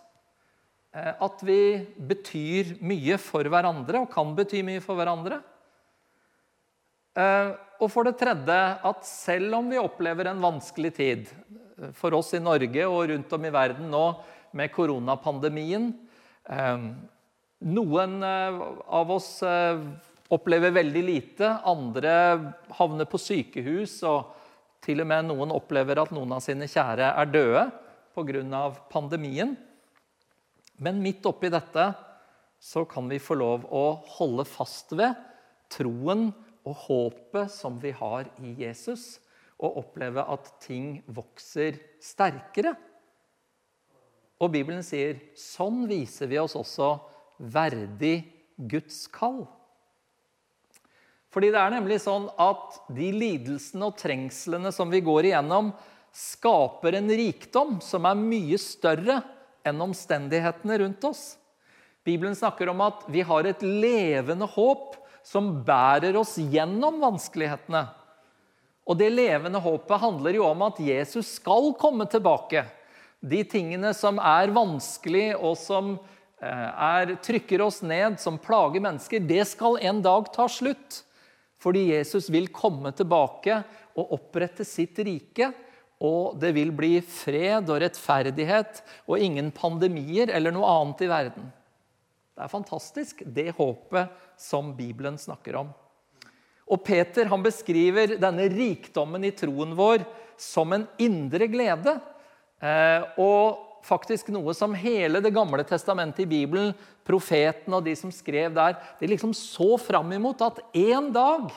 Eh, 0.96 1.12
at 1.12 1.44
vi 1.44 1.60
betyr 2.08 2.78
mye 2.80 3.18
for 3.20 3.44
hverandre 3.44 4.06
og 4.06 4.12
kan 4.14 4.32
bety 4.38 4.64
mye 4.64 4.80
for 4.84 4.96
hverandre. 4.96 5.42
Og 7.18 7.88
for 7.90 8.06
det 8.06 8.18
tredje 8.20 8.56
at 8.90 9.06
selv 9.06 9.56
om 9.58 9.70
vi 9.70 9.80
opplever 9.80 10.30
en 10.30 10.42
vanskelig 10.42 10.92
tid 10.94 11.30
for 11.98 12.14
oss 12.18 12.32
i 12.34 12.42
Norge 12.42 12.84
og 12.86 13.08
rundt 13.10 13.32
om 13.34 13.46
i 13.46 13.54
verden 13.54 13.88
nå 13.90 14.04
med 14.58 14.74
koronapandemien, 14.74 15.92
eh, 16.50 16.90
Noen 17.58 18.22
eh, 18.22 18.58
av 18.86 19.10
oss 19.10 19.42
eh, 19.42 19.80
opplever 20.30 20.70
veldig 20.76 21.02
lite, 21.02 21.48
andre 21.66 22.12
havner 22.78 23.08
på 23.10 23.18
sykehus, 23.18 23.96
og 24.06 24.36
til 24.84 25.02
og 25.02 25.08
med 25.10 25.26
noen 25.26 25.54
opplever 25.56 25.98
at 25.98 26.12
noen 26.14 26.36
av 26.36 26.44
sine 26.44 26.68
kjære 26.70 27.10
er 27.18 27.32
døde 27.32 27.64
pga. 28.14 28.62
pandemien. 28.90 29.56
Men 30.78 31.02
midt 31.02 31.26
oppi 31.26 31.50
dette 31.50 31.88
så 32.62 32.84
kan 32.86 33.08
vi 33.10 33.18
få 33.18 33.34
lov 33.34 33.66
å 33.74 33.98
holde 34.18 34.46
fast 34.46 34.94
ved 34.94 35.18
troen 35.70 36.28
og 36.62 36.76
håpet 36.86 37.50
som 37.50 37.78
vi 37.82 37.90
har 37.90 38.30
i 38.38 38.54
Jesus, 38.62 39.18
og 39.58 39.80
oppleve 39.82 40.22
at 40.22 40.52
ting 40.62 41.00
vokser 41.10 41.78
sterkere. 42.02 42.76
Og 44.38 44.52
Bibelen 44.54 44.84
sier 44.86 45.18
sånn 45.38 45.86
viser 45.90 46.30
vi 46.30 46.38
oss 46.38 46.54
også 46.58 46.94
verdig 47.38 48.20
Guds 48.56 49.06
kall. 49.10 49.44
Fordi 51.34 51.50
det 51.52 51.60
er 51.60 51.74
nemlig 51.74 52.00
sånn 52.02 52.28
at 52.40 52.78
de 52.94 53.10
lidelsene 53.12 53.90
og 53.90 53.98
trengslene 54.00 54.72
som 54.74 54.90
vi 54.90 55.02
går 55.04 55.28
igjennom, 55.30 55.72
skaper 56.14 56.96
en 56.98 57.10
rikdom 57.12 57.76
som 57.84 58.06
er 58.08 58.18
mye 58.18 58.56
større 58.58 59.20
enn 59.68 59.84
omstendighetene 59.84 60.78
rundt 60.82 61.04
oss. 61.04 61.36
Bibelen 62.06 62.36
snakker 62.38 62.70
om 62.72 62.80
at 62.86 63.04
vi 63.12 63.20
har 63.26 63.44
et 63.44 63.62
levende 63.62 64.48
håp 64.48 64.96
som 65.26 65.50
bærer 65.66 66.16
oss 66.16 66.38
gjennom 66.40 67.02
vanskelighetene. 67.02 67.84
Og 68.88 68.96
det 68.96 69.10
levende 69.12 69.60
håpet 69.60 70.00
handler 70.00 70.38
jo 70.38 70.46
om 70.48 70.64
at 70.64 70.80
Jesus 70.80 71.34
skal 71.36 71.74
komme 71.76 72.06
tilbake. 72.08 72.64
De 73.20 73.42
tingene 73.44 73.90
som 73.96 74.20
er 74.22 74.52
vanskelig, 74.54 75.32
og 75.36 75.56
som 75.58 75.94
eh, 76.40 76.70
er, 76.70 77.16
trykker 77.24 77.62
oss 77.64 77.80
ned, 77.82 78.18
som 78.22 78.38
plager 78.38 78.82
mennesker, 78.84 79.24
det 79.26 79.44
skal 79.50 79.80
en 79.82 80.02
dag 80.04 80.30
ta 80.34 80.46
slutt. 80.50 81.02
Fordi 81.58 81.88
Jesus 81.90 82.28
vil 82.30 82.46
komme 82.54 82.92
tilbake 82.94 83.62
og 83.98 84.14
opprette 84.14 84.66
sitt 84.66 84.98
rike. 85.02 85.50
Og 85.98 86.36
det 86.38 86.52
vil 86.54 86.70
bli 86.70 87.00
fred 87.02 87.66
og 87.66 87.80
rettferdighet 87.82 88.84
og 89.10 89.18
ingen 89.18 89.50
pandemier 89.50 90.30
eller 90.30 90.54
noe 90.54 90.68
annet 90.70 91.02
i 91.02 91.10
verden. 91.10 91.48
Det 92.38 92.44
er 92.44 92.52
fantastisk, 92.52 93.24
det 93.26 93.50
håpet 93.56 94.14
som 94.38 94.70
Bibelen 94.78 95.18
snakker 95.18 95.58
om. 95.58 95.72
Og 96.70 96.84
Peter 96.86 97.26
han 97.32 97.42
beskriver 97.42 98.14
denne 98.20 98.46
rikdommen 98.52 99.26
i 99.26 99.32
troen 99.34 99.74
vår 99.74 100.04
som 100.38 100.70
en 100.76 100.86
indre 101.02 101.48
glede. 101.50 101.96
Eh, 102.58 103.02
og 103.22 103.82
faktisk 103.86 104.32
noe 104.34 104.50
som 104.56 104.72
hele 104.74 105.20
Det 105.22 105.30
gamle 105.30 105.62
testamentet 105.66 106.24
i 106.24 106.30
Bibelen, 106.30 106.72
profetene 107.06 107.78
og 107.78 107.86
de 107.86 107.94
som 107.96 108.10
skrev 108.12 108.52
der, 108.56 108.76
de 108.98 109.08
liksom 109.08 109.32
så 109.36 109.76
fram 109.80 110.10
imot 110.12 110.42
at 110.44 110.60
en 110.76 111.12
dag 111.14 111.52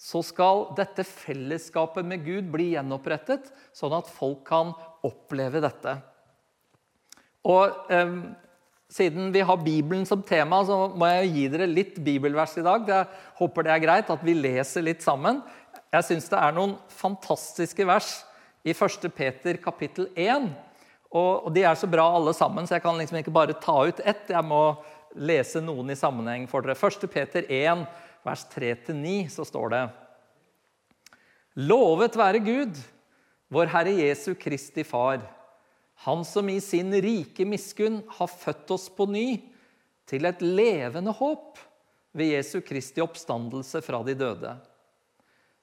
så 0.00 0.22
skal 0.24 0.70
dette 0.78 1.04
fellesskapet 1.04 2.06
med 2.08 2.24
Gud 2.24 2.46
bli 2.48 2.70
gjenopprettet, 2.72 3.50
sånn 3.76 3.92
at 3.98 4.08
folk 4.08 4.46
kan 4.48 4.72
oppleve 5.04 5.60
dette. 5.60 5.98
Og 7.44 7.92
eh, 7.92 8.14
Siden 8.90 9.28
vi 9.30 9.38
har 9.46 9.60
Bibelen 9.62 10.02
som 10.02 10.18
tema, 10.26 10.64
så 10.66 10.88
må 10.98 11.06
jeg 11.06 11.28
gi 11.30 11.42
dere 11.52 11.68
litt 11.70 12.00
bibelvers 12.02 12.56
i 12.58 12.64
dag. 12.66 12.88
Jeg 12.90 13.06
håper 13.38 13.62
det 13.62 13.70
er 13.70 13.82
greit 13.84 14.10
at 14.10 14.24
vi 14.26 14.34
leser 14.34 14.82
litt 14.82 15.04
sammen. 15.04 15.38
Jeg 15.94 16.08
syns 16.08 16.26
det 16.32 16.40
er 16.40 16.56
noen 16.56 16.72
fantastiske 16.98 17.86
vers 17.86 18.08
i 18.62 18.74
1. 18.74 19.08
Peter 19.14 19.56
kapittel 19.62 20.08
1. 20.14 20.50
Og, 21.10 21.48
de 21.54 21.64
er 21.66 21.74
så 21.74 21.88
bra 21.90 22.04
alle 22.14 22.34
sammen, 22.36 22.66
så 22.66 22.76
jeg 22.76 22.84
kan 22.84 22.98
liksom 22.98 23.18
ikke 23.18 23.34
bare 23.34 23.56
ta 23.58 23.80
ut 23.88 24.02
ett. 24.04 24.28
Jeg 24.30 24.46
må 24.46 24.62
lese 25.18 25.62
noen 25.64 25.90
i 25.90 25.98
sammenheng 25.98 26.46
for 26.50 26.62
dere. 26.62 26.76
1. 26.78 27.08
Peter 27.10 27.48
1, 27.50 27.82
vers 28.26 28.46
3-9, 28.52 29.16
så 29.34 29.46
står 29.48 29.74
det 29.74 29.82
Lovet 31.66 32.14
være 32.14 32.42
Gud, 32.46 32.78
vår 33.50 33.72
Herre 33.72 33.96
Jesu 33.98 34.36
Kristi 34.38 34.84
Far, 34.86 35.24
Han 36.06 36.22
som 36.24 36.48
i 36.48 36.60
sin 36.64 36.94
rike 37.02 37.44
miskunn 37.44 37.98
har 38.16 38.30
født 38.30 38.70
oss 38.72 38.86
på 38.88 39.04
ny 39.10 39.42
til 40.08 40.24
et 40.24 40.40
levende 40.40 41.12
håp 41.12 41.58
ved 42.16 42.32
Jesu 42.38 42.62
Kristi 42.64 43.02
oppstandelse 43.04 43.82
fra 43.84 44.00
de 44.06 44.14
døde. 44.16 44.54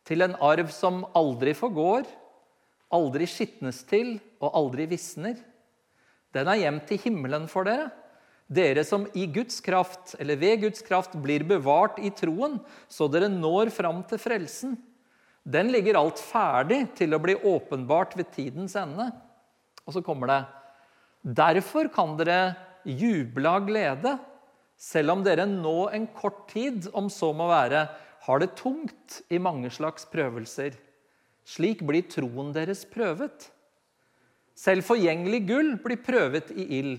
Til 0.06 0.22
en 0.22 0.36
arv 0.44 0.70
som 0.72 1.02
aldri 1.18 1.56
forgår, 1.58 2.06
aldri 2.94 3.28
skitnes 3.30 3.84
til 3.88 4.18
og 4.40 4.52
aldri 4.56 4.88
visner. 4.90 5.38
Den 6.36 6.50
er 6.52 6.62
gjemt 6.62 6.86
til 6.90 7.02
himmelen 7.02 7.48
for 7.52 7.68
dere, 7.68 7.90
dere 8.48 8.84
som 8.88 9.06
i 9.18 9.26
Guds 9.28 9.60
kraft, 9.64 10.16
eller 10.22 10.40
ved 10.40 10.62
Guds 10.64 10.84
kraft 10.86 11.18
blir 11.20 11.44
bevart 11.48 12.00
i 12.00 12.12
troen, 12.16 12.60
så 12.88 13.10
dere 13.12 13.28
når 13.32 13.74
fram 13.76 14.04
til 14.08 14.22
frelsen. 14.22 14.78
Den 15.48 15.72
ligger 15.72 16.00
alt 16.00 16.20
ferdig 16.20 16.86
til 16.96 17.16
å 17.16 17.22
bli 17.24 17.36
åpenbart 17.36 18.16
ved 18.20 18.32
tidens 18.36 18.76
ende. 18.80 19.10
Og 19.88 19.96
så 19.96 20.04
kommer 20.04 20.32
det 20.32 20.42
Derfor 21.38 21.90
kan 21.92 22.16
dere 22.20 22.56
juble 22.88 23.52
av 23.52 23.66
glede, 23.68 24.16
selv 24.80 25.16
om 25.16 25.24
dere 25.26 25.48
nå 25.50 25.90
en 25.92 26.06
kort 26.16 26.46
tid, 26.52 26.88
om 26.96 27.10
så 27.12 27.34
må 27.36 27.50
være, 27.50 27.88
har 28.28 28.44
det 28.44 28.54
tungt 28.60 29.22
i 29.34 29.40
mange 29.42 29.72
slags 29.74 30.06
prøvelser. 30.12 30.76
Slik 31.48 31.84
blir 31.88 32.04
troen 32.12 32.52
deres 32.56 32.84
prøvet. 32.92 33.48
Selv 34.58 34.84
forgjengelig 34.84 35.46
gull 35.48 35.76
blir 35.80 36.02
prøvet 36.04 36.52
i 36.52 36.66
ild. 36.80 36.98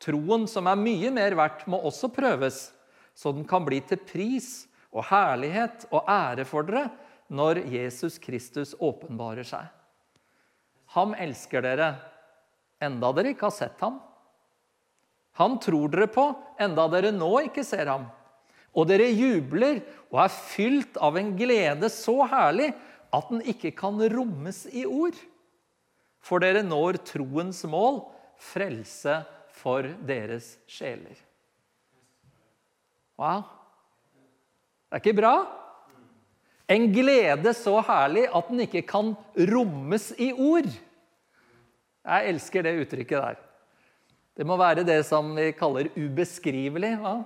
Troen, 0.00 0.46
som 0.48 0.66
er 0.66 0.80
mye 0.80 1.10
mer 1.12 1.36
verdt, 1.36 1.66
må 1.68 1.78
også 1.84 2.08
prøves, 2.12 2.70
så 3.14 3.34
den 3.36 3.44
kan 3.46 3.66
bli 3.66 3.82
til 3.84 4.00
pris 4.00 4.64
og 4.90 5.04
herlighet 5.10 5.84
og 5.92 6.08
ære 6.08 6.46
for 6.48 6.66
dere 6.66 6.88
når 7.30 7.60
Jesus 7.70 8.16
Kristus 8.18 8.72
åpenbarer 8.80 9.46
seg. 9.46 9.68
Ham 10.96 11.12
elsker 11.14 11.62
dere, 11.62 11.92
enda 12.82 13.12
dere 13.14 13.34
ikke 13.34 13.46
har 13.46 13.54
sett 13.54 13.84
ham. 13.84 14.00
Han 15.38 15.60
tror 15.62 15.92
dere 15.92 16.08
på, 16.10 16.24
enda 16.58 16.88
dere 16.90 17.12
nå 17.14 17.30
ikke 17.46 17.62
ser 17.66 17.92
ham. 17.92 18.08
Og 18.74 18.88
dere 18.90 19.12
jubler 19.12 19.82
og 20.10 20.24
er 20.24 20.32
fylt 20.32 20.98
av 21.02 21.18
en 21.20 21.34
glede 21.38 21.90
så 21.92 22.16
herlig 22.30 22.72
at 23.14 23.30
den 23.32 23.42
ikke 23.52 23.72
kan 23.76 23.98
rommes 24.12 24.64
i 24.70 24.84
ord. 24.86 25.16
For 26.20 26.42
dere 26.42 26.62
når 26.66 27.00
troens 27.08 27.62
mål, 27.68 28.02
frelse 28.40 29.20
for 29.60 29.88
deres 30.06 30.54
sjeler. 30.70 31.16
Wow. 33.20 33.44
Det 34.88 34.96
er 34.96 35.02
ikke 35.02 35.18
bra? 35.20 35.34
En 36.70 36.86
glede 36.94 37.52
så 37.56 37.80
herlig 37.82 38.28
at 38.30 38.48
den 38.50 38.64
ikke 38.64 38.84
kan 38.88 39.12
rommes 39.50 40.10
i 40.22 40.30
ord. 40.32 40.70
Jeg 42.00 42.32
elsker 42.32 42.64
det 42.64 42.78
uttrykket 42.84 43.18
der. 43.18 43.40
Det 44.38 44.46
må 44.46 44.56
være 44.56 44.86
det 44.86 45.02
som 45.04 45.34
vi 45.36 45.50
kaller 45.52 45.90
ubeskrivelig. 45.98 46.94
Hva? 47.02 47.18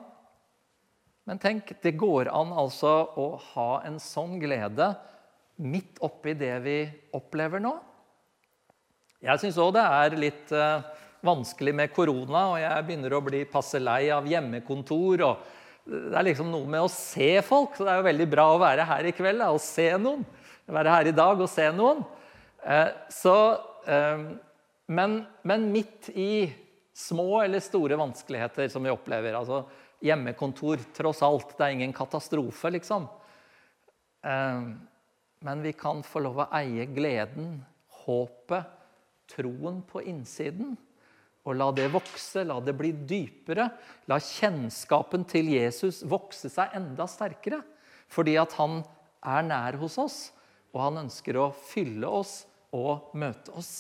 Men 1.29 1.41
tenk, 1.41 1.71
det 1.85 1.95
går 2.01 2.29
an 2.33 2.51
altså 2.57 2.95
å 3.21 3.29
ha 3.53 3.69
en 3.87 4.01
sånn 4.03 4.37
glede 4.43 4.91
midt 5.63 6.01
oppi 6.05 6.35
det 6.39 6.55
vi 6.65 6.79
opplever 7.15 7.63
nå. 7.63 7.75
Jeg 9.25 9.41
syns 9.41 9.59
òg 9.63 9.73
det 9.77 9.85
er 9.85 10.17
litt 10.21 10.53
uh, 10.53 10.85
vanskelig 11.25 11.75
med 11.77 11.93
korona, 11.95 12.47
og 12.53 12.59
jeg 12.61 12.87
begynner 12.87 13.15
å 13.17 13.23
bli 13.25 13.45
passe 13.49 13.81
lei 13.81 14.09
av 14.13 14.27
hjemmekontor. 14.29 15.25
og 15.25 15.87
Det 15.87 16.17
er 16.19 16.27
liksom 16.29 16.51
noe 16.53 16.69
med 16.69 16.85
å 16.85 16.93
se 16.93 17.39
folk, 17.47 17.77
så 17.77 17.87
det 17.87 17.95
er 17.95 18.03
jo 18.03 18.11
veldig 18.11 18.29
bra 18.35 18.49
å 18.53 18.61
være 18.61 18.89
her 18.91 19.09
i 19.09 19.15
kveld 19.17 19.47
og 19.47 19.63
se 19.63 19.89
noen. 20.01 20.27
Være 20.65 20.93
her 20.93 21.09
i 21.11 21.17
dag 21.17 21.41
og 21.41 21.51
se 21.53 21.71
noen. 21.77 22.05
Eh, 22.65 22.91
så, 23.13 23.37
eh, 23.89 24.27
men, 24.87 25.19
men, 25.45 25.67
midt 25.73 26.09
i 26.17 26.49
små 26.97 27.43
eller 27.43 27.61
store 27.65 27.99
vanskeligheter 28.01 28.71
som 28.73 28.85
vi 28.85 28.93
opplever 28.93 29.37
altså 29.37 29.65
Hjemmekontor, 30.05 30.83
tross 30.93 31.23
alt, 31.25 31.55
det 31.57 31.65
er 31.65 31.73
ingen 31.79 31.93
katastrofe, 31.97 32.69
liksom. 32.75 33.07
Men 35.45 35.61
vi 35.63 35.75
kan 35.77 36.01
få 36.07 36.23
lov 36.25 36.41
å 36.41 36.49
eie 36.57 36.87
gleden, 36.89 37.59
håpet, 38.05 38.71
troen 39.29 39.83
på 39.85 40.01
innsiden. 40.09 40.73
Og 41.45 41.59
la 41.61 41.69
det 41.77 41.91
vokse, 41.93 42.47
la 42.49 42.57
det 42.65 42.73
bli 42.77 42.95
dypere. 43.05 43.69
La 44.09 44.17
kjennskapen 44.17 45.27
til 45.29 45.51
Jesus 45.53 46.01
vokse 46.09 46.49
seg 46.53 46.73
enda 46.77 47.05
sterkere. 47.11 47.61
Fordi 48.09 48.39
at 48.41 48.57
han 48.57 48.81
er 49.25 49.45
nær 49.45 49.77
hos 49.81 49.99
oss, 50.01 50.19
og 50.73 50.81
han 50.87 51.05
ønsker 51.05 51.37
å 51.41 51.51
fylle 51.69 52.09
oss 52.09 52.45
og 52.75 53.13
møte 53.17 53.53
oss. 53.53 53.75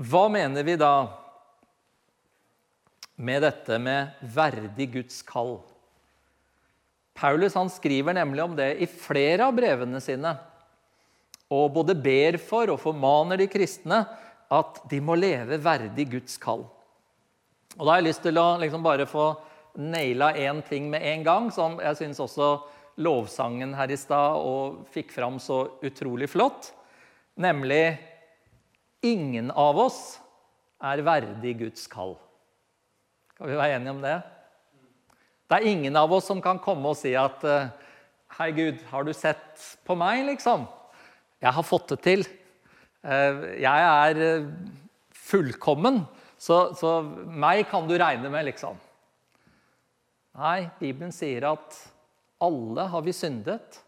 Hva 0.00 0.28
mener 0.32 0.64
vi 0.64 0.76
da 0.80 0.94
med 3.20 3.42
dette 3.44 3.76
med 3.80 4.20
verdig 4.36 4.92
Guds 4.94 5.20
kall? 5.28 5.58
Paulus 7.20 7.54
han 7.58 7.68
skriver 7.72 8.16
nemlig 8.16 8.42
om 8.44 8.56
det 8.56 8.72
i 8.80 8.88
flere 8.88 9.50
av 9.50 9.56
brevene 9.56 10.00
sine 10.00 10.32
og 11.50 11.72
både 11.74 11.96
ber 11.98 12.38
for 12.38 12.70
og 12.70 12.78
formaner 12.80 13.40
de 13.40 13.48
kristne 13.50 14.04
at 14.50 14.82
de 14.90 15.00
må 15.02 15.16
leve 15.18 15.58
verdig 15.62 16.06
Guds 16.12 16.38
kall. 16.42 16.62
Og 17.76 17.82
Da 17.84 17.92
har 17.92 18.00
jeg 18.00 18.08
lyst 18.10 18.22
til 18.22 18.38
å 18.38 18.58
liksom 18.62 18.82
bare 18.86 19.06
få 19.06 19.32
naila 19.78 20.32
én 20.34 20.62
ting 20.66 20.88
med 20.90 21.02
en 21.06 21.24
gang, 21.26 21.50
som 21.50 21.78
jeg 21.82 21.98
syns 21.98 22.22
også 22.22 22.50
lovsangen 23.02 23.74
her 23.74 23.90
i 23.90 23.98
stad 23.98 24.38
og 24.42 24.82
fikk 24.94 25.12
fram 25.14 25.38
så 25.42 25.62
utrolig 25.82 26.28
flott. 26.30 26.72
Nemlig 27.38 27.98
ingen 29.06 29.50
av 29.50 29.78
oss 29.78 30.18
er 30.82 31.02
verdig 31.06 31.56
Guds 31.62 31.86
kall. 31.90 32.16
Skal 33.34 33.50
vi 33.50 33.58
være 33.58 33.78
enige 33.78 33.94
om 33.94 34.02
det? 34.04 34.18
Det 35.50 35.58
er 35.58 35.66
ingen 35.66 35.96
av 35.98 36.12
oss 36.14 36.28
som 36.30 36.38
kan 36.38 36.60
komme 36.62 36.92
og 36.92 36.98
si 36.98 37.10
at 37.18 37.42
Hei, 38.36 38.52
Gud, 38.54 38.78
har 38.92 39.02
du 39.02 39.10
sett 39.10 39.58
på 39.82 39.96
meg, 39.98 40.22
liksom? 40.28 40.62
Jeg 41.42 41.50
har 41.56 41.66
fått 41.66 41.90
det 41.90 41.96
til. 42.04 42.22
Jeg 43.02 43.88
er 43.90 44.20
fullkommen, 45.10 46.04
så, 46.38 46.70
så 46.78 47.00
meg 47.02 47.64
kan 47.72 47.90
du 47.90 47.96
regne 47.98 48.30
med, 48.30 48.46
liksom. 48.46 48.78
Nei, 50.38 50.68
Bibelen 50.78 51.10
sier 51.10 51.48
at 51.50 51.74
alle 52.40 52.86
har 52.92 53.02
vi 53.02 53.12
syndet, 53.16 53.80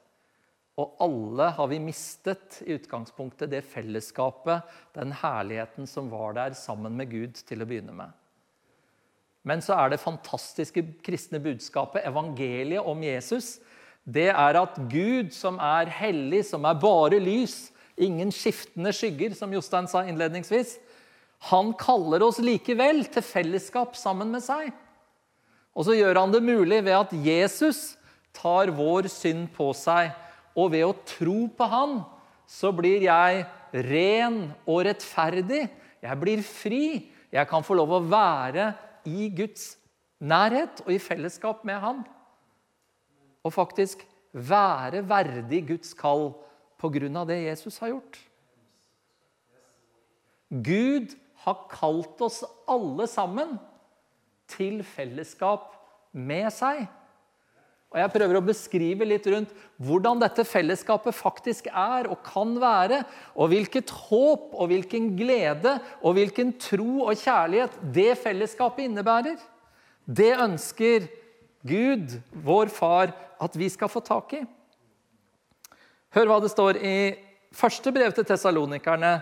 og 0.81 0.97
alle 1.05 1.51
har 1.55 1.69
vi 1.71 1.79
mistet 1.85 2.59
i 2.67 2.75
utgangspunktet 2.75 3.53
det 3.53 3.63
fellesskapet, 3.71 4.67
den 4.97 5.15
herligheten 5.23 5.87
som 5.87 6.11
var 6.11 6.35
der 6.41 6.59
sammen 6.59 6.99
med 6.99 7.13
Gud 7.13 7.39
til 7.47 7.63
å 7.63 7.69
begynne 7.69 7.95
med. 7.95 8.11
Men 9.43 9.63
så 9.65 9.75
er 9.75 9.93
det 9.93 10.03
fantastiske 10.03 10.85
kristne 11.03 11.41
budskapet, 11.43 12.05
evangeliet 12.07 12.87
om 12.87 13.01
Jesus, 13.03 13.57
det 14.03 14.31
er 14.31 14.59
at 14.59 14.79
Gud, 14.91 15.31
som 15.35 15.59
er 15.63 15.91
hellig, 15.95 16.45
som 16.49 16.65
er 16.67 16.79
bare 16.79 17.21
lys, 17.23 17.71
ingen 17.99 18.33
skiftende 18.35 18.91
skygger, 18.95 19.35
som 19.39 19.53
Jostein 19.55 19.87
sa 19.91 20.03
innledningsvis, 20.07 20.77
han 21.51 21.73
kaller 21.79 22.23
oss 22.23 22.39
likevel 22.43 23.03
til 23.11 23.25
fellesskap 23.27 23.97
sammen 23.99 24.31
med 24.35 24.45
seg. 24.45 24.71
Og 25.75 25.87
så 25.89 25.97
gjør 25.97 26.21
han 26.21 26.35
det 26.35 26.43
mulig 26.45 26.83
ved 26.85 26.95
at 26.95 27.15
Jesus 27.15 27.97
tar 28.37 28.71
vår 28.75 29.09
synd 29.11 29.49
på 29.57 29.71
seg. 29.77 30.13
Og 30.55 30.71
ved 30.75 30.85
å 30.87 30.97
tro 31.09 31.47
på 31.57 31.69
han, 31.71 32.01
så 32.47 32.71
blir 32.77 33.07
jeg 33.07 33.47
ren 33.89 34.39
og 34.69 34.85
rettferdig. 34.87 35.65
Jeg 36.03 36.21
blir 36.21 36.45
fri. 36.47 36.85
Jeg 37.33 37.49
kan 37.49 37.65
få 37.65 37.79
lov 37.79 37.97
å 37.97 38.05
være 38.05 38.71
i 39.09 39.29
Guds 39.35 39.77
nærhet 40.23 40.85
og 40.87 40.93
i 40.95 41.01
fellesskap 41.03 41.65
med 41.67 41.81
han. 41.83 42.03
Og 43.43 43.55
faktisk 43.55 44.05
være 44.33 45.03
verdig 45.09 45.65
Guds 45.73 45.93
kall 45.99 46.31
på 46.81 46.91
grunn 46.95 47.19
av 47.19 47.29
det 47.31 47.43
Jesus 47.45 47.79
har 47.83 47.93
gjort. 47.95 48.19
Gud 50.53 51.15
har 51.45 51.67
kalt 51.73 52.21
oss 52.23 52.43
alle 52.71 53.07
sammen 53.11 53.57
til 54.51 54.83
fellesskap 54.87 55.73
med 56.13 56.51
seg. 56.55 56.85
Og 57.93 57.99
Jeg 58.01 58.13
prøver 58.15 58.39
å 58.39 58.45
beskrive 58.45 59.05
litt 59.05 59.27
rundt 59.29 59.51
hvordan 59.83 60.21
dette 60.23 60.47
fellesskapet 60.49 61.13
faktisk 61.13 61.67
er 61.69 62.09
og 62.09 62.23
kan 62.25 62.55
være, 62.61 63.03
og 63.37 63.51
hvilket 63.53 63.93
håp 64.09 64.55
og 64.57 64.71
hvilken 64.71 65.11
glede 65.19 65.77
og 66.01 66.17
hvilken 66.17 66.55
tro 66.63 67.05
og 67.05 67.21
kjærlighet 67.21 67.77
det 67.93 68.15
fellesskapet 68.23 68.87
innebærer. 68.89 69.37
Det 70.09 70.33
ønsker 70.41 71.11
Gud, 71.69 72.17
vår 72.33 72.73
far, 72.73 73.13
at 73.43 73.59
vi 73.59 73.69
skal 73.71 73.91
få 73.93 74.01
tak 74.03 74.33
i. 74.41 74.41
Hør 76.17 76.29
hva 76.29 76.41
det 76.43 76.51
står 76.53 76.81
i 76.81 76.97
første 77.55 77.93
brev 77.95 78.15
til 78.17 78.27
tessalonikerne, 78.27 79.13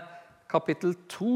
kapittel 0.51 0.95
2, 1.11 1.35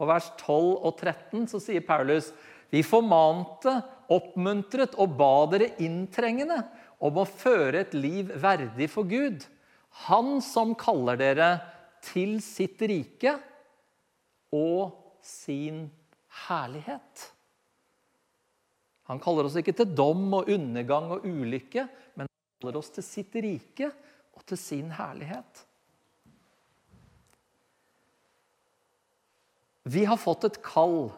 og 0.00 0.08
vers 0.08 0.30
12 0.40 0.86
og 0.86 0.92
13. 0.96 1.48
Så 1.50 1.60
sier 1.60 1.84
Paulus 1.84 2.30
vi 2.70 2.84
formante, 2.86 3.80
oppmuntret 4.10 4.96
og 5.00 5.16
ba 5.18 5.34
dere 5.52 5.72
inntrengende 5.82 6.60
om 7.00 7.20
å 7.20 7.28
føre 7.28 7.84
et 7.84 7.94
liv 7.96 8.32
verdig 8.42 8.90
for 8.92 9.08
Gud. 9.08 9.44
Han 10.06 10.38
som 10.44 10.74
kaller 10.78 11.18
dere 11.20 11.50
til 12.04 12.38
sitt 12.44 12.80
rike 12.82 13.36
og 14.54 14.96
sin 15.24 15.86
herlighet. 16.48 17.30
Han 19.10 19.18
kaller 19.22 19.48
oss 19.48 19.56
ikke 19.58 19.74
til 19.74 19.90
dom 19.96 20.28
og 20.38 20.50
undergang 20.52 21.10
og 21.16 21.24
ulykke, 21.26 21.86
men 22.14 22.28
han 22.28 22.62
kaller 22.62 22.78
oss 22.78 22.92
til 22.94 23.06
sitt 23.06 23.34
rike 23.42 23.90
og 24.36 24.44
til 24.46 24.60
sin 24.60 24.92
herlighet. 24.94 25.64
Vi 29.90 30.04
har 30.06 30.20
fått 30.20 30.46
et 30.46 30.60
kall 30.62 31.08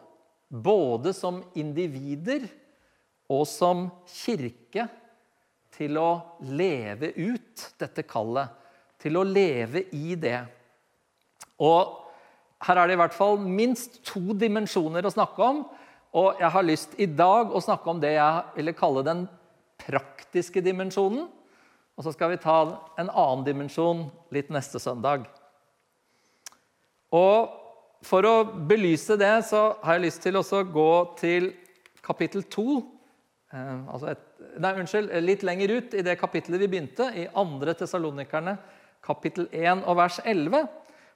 både 0.49 1.13
som 1.13 1.41
individer 1.59 2.47
og 3.33 3.47
som 3.49 3.87
kirke, 4.09 4.87
til 5.73 5.97
å 5.97 6.09
leve 6.53 7.09
ut 7.17 7.63
dette 7.81 8.05
kallet. 8.05 8.51
Til 9.01 9.17
å 9.17 9.23
leve 9.25 9.87
i 9.97 10.13
det. 10.19 10.37
Og 11.65 12.03
her 12.63 12.79
er 12.79 12.87
det 12.87 12.95
i 12.95 13.01
hvert 13.01 13.15
fall 13.15 13.39
minst 13.41 13.97
to 14.07 14.35
dimensjoner 14.37 15.05
å 15.05 15.11
snakke 15.13 15.47
om. 15.47 15.63
Og 16.13 16.39
jeg 16.39 16.53
har 16.53 16.67
lyst 16.67 16.93
i 17.01 17.07
dag 17.09 17.49
å 17.49 17.61
snakke 17.63 17.89
om 17.89 18.01
det 18.03 18.13
jeg 18.15 18.43
ville 18.59 18.75
kalle 18.77 19.03
den 19.05 19.25
praktiske 19.81 20.61
dimensjonen. 20.63 21.25
Og 21.97 22.05
så 22.05 22.13
skal 22.13 22.33
vi 22.33 22.41
ta 22.41 22.59
en 23.01 23.09
annen 23.09 23.43
dimensjon 23.45 24.05
litt 24.33 24.53
neste 24.53 24.81
søndag. 24.81 25.25
Og 27.13 27.59
for 28.03 28.25
å 28.25 28.37
belyse 28.69 29.17
det 29.19 29.35
så 29.49 29.73
har 29.83 29.97
jeg 29.97 30.07
lyst 30.07 30.23
til 30.25 30.39
å 30.39 30.63
gå 30.63 30.93
til 31.19 31.51
kapittel 32.03 32.43
2. 32.51 32.81
Eh, 33.53 33.73
altså 33.93 34.13
et, 34.13 34.23
nei, 34.61 34.73
unnskyld, 34.81 35.11
litt 35.21 35.45
lenger 35.45 35.75
ut 35.77 35.93
i 35.93 36.05
det 36.05 36.17
kapittelet 36.21 36.63
vi 36.63 36.71
begynte, 36.71 37.09
i 37.13 37.27
2. 37.35 37.75
Tessalonikerne, 37.83 38.57
kapittel 39.05 39.47
1 39.51 39.85
og 39.85 39.99
vers 39.99 40.19
11. 40.25 40.65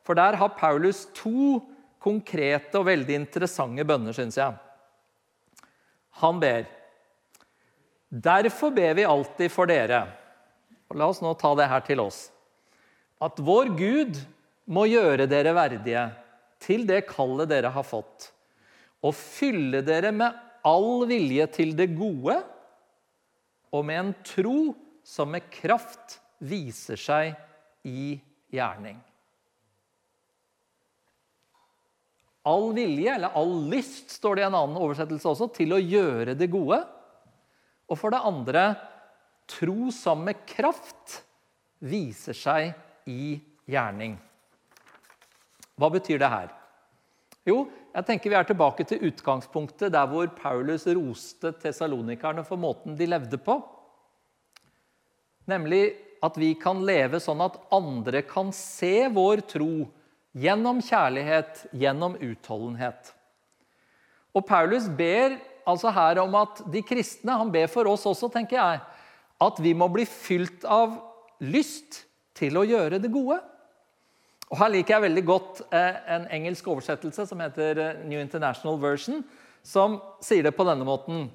For 0.06 0.18
der 0.18 0.38
har 0.40 0.56
Paulus 0.60 1.08
to 1.18 1.60
konkrete 2.04 2.78
og 2.80 2.88
veldig 2.88 3.18
interessante 3.24 3.84
bønner, 3.88 4.16
syns 4.16 4.38
jeg. 4.40 4.54
Han 6.22 6.42
ber 6.42 6.70
Derfor 8.08 8.72
ber 8.72 8.94
vi 8.96 9.04
alltid 9.04 9.52
for 9.52 9.68
dere 9.68 10.06
og 10.88 10.96
La 10.96 11.10
oss 11.12 11.20
nå 11.20 11.34
ta 11.36 11.52
det 11.60 11.68
her 11.68 11.84
til 11.84 12.00
oss. 12.00 12.30
At 13.20 13.40
vår 13.44 13.74
Gud 13.76 14.20
må 14.72 14.86
gjøre 14.88 15.28
dere 15.28 15.52
verdige 15.58 16.06
til 16.64 16.86
det 16.88 17.02
kallet 17.10 17.50
dere 17.52 17.74
har 17.74 17.86
fått, 17.86 18.30
og 19.04 19.14
fylle 19.18 19.84
dere 19.86 20.14
med 20.16 20.47
all 20.66 21.06
vilje 21.10 21.48
til 21.56 21.74
det 21.78 21.90
gode, 21.98 22.38
og 23.74 23.84
med 23.86 24.00
en 24.00 24.14
tro 24.26 24.60
som 25.06 25.32
med 25.34 25.50
kraft 25.52 26.18
viser 26.44 27.00
seg 27.00 27.36
i 27.88 28.16
gjerning. 28.54 29.00
All 32.48 32.70
vilje, 32.76 33.12
eller 33.18 33.36
all 33.36 33.58
lyst, 33.68 34.14
står 34.16 34.38
det 34.38 34.46
i 34.46 34.48
en 34.48 34.56
annen 34.56 34.80
oversettelse 34.80 35.28
også, 35.34 35.50
til 35.56 35.76
å 35.76 35.82
gjøre 35.82 36.36
det 36.40 36.48
gode. 36.52 36.80
Og 37.92 38.00
for 38.00 38.14
det 38.14 38.24
andre 38.24 38.64
tro 39.52 39.92
som 39.96 40.24
med 40.28 40.46
kraft 40.48 41.22
viser 41.84 42.36
seg 42.36 42.72
i 43.08 43.36
gjerning. 43.68 44.16
Hva 45.78 45.92
betyr 45.94 46.24
det 46.24 46.32
her? 46.32 46.54
Jo, 47.48 47.62
jeg 47.96 48.08
tenker 48.08 48.34
vi 48.34 48.38
er 48.38 48.48
tilbake 48.48 48.84
til 48.88 49.06
utgangspunktet 49.08 49.94
der 49.94 50.10
hvor 50.12 50.28
Paulus 50.36 50.84
roste 50.92 51.54
tesalonikerne 51.62 52.44
for 52.48 52.60
måten 52.60 52.98
de 53.00 53.08
levde 53.08 53.40
på. 53.40 53.56
Nemlig 55.48 55.96
at 56.24 56.36
vi 56.40 56.52
kan 56.60 56.82
leve 56.84 57.22
sånn 57.24 57.40
at 57.46 57.56
andre 57.74 58.24
kan 58.28 58.52
se 58.56 59.08
vår 59.14 59.46
tro 59.48 59.88
gjennom 60.38 60.82
kjærlighet, 60.84 61.68
gjennom 61.72 62.18
utholdenhet. 62.20 63.14
Og 64.36 64.44
Paulus 64.46 64.90
ber 64.90 65.38
altså 65.68 65.92
her 65.94 66.20
om 66.22 66.36
at 66.40 66.62
de 66.72 66.84
kristne 66.86 67.36
Han 67.40 67.52
ber 67.52 67.68
for 67.72 67.90
oss 67.90 68.06
også, 68.08 68.30
tenker 68.32 68.60
jeg, 68.60 68.82
at 69.40 69.60
vi 69.62 69.74
må 69.78 69.88
bli 69.94 70.06
fylt 70.10 70.66
av 70.66 70.98
lyst 71.44 72.04
til 72.38 72.58
å 72.58 72.66
gjøre 72.68 73.00
det 73.02 73.12
gode. 73.14 73.40
Og 74.48 74.60
Her 74.62 74.72
liker 74.72 74.96
jeg 74.96 75.06
veldig 75.10 75.26
godt 75.28 75.62
eh, 75.76 75.98
en 76.16 76.28
engelsk 76.38 76.68
oversettelse 76.72 77.26
som 77.28 77.42
heter 77.44 77.82
eh, 77.84 78.02
New 78.08 78.20
International 78.22 78.80
Version, 78.80 79.20
som 79.66 80.00
sier 80.24 80.46
det 80.46 80.56
på 80.56 80.66
denne 80.68 80.88
måten. 80.88 81.26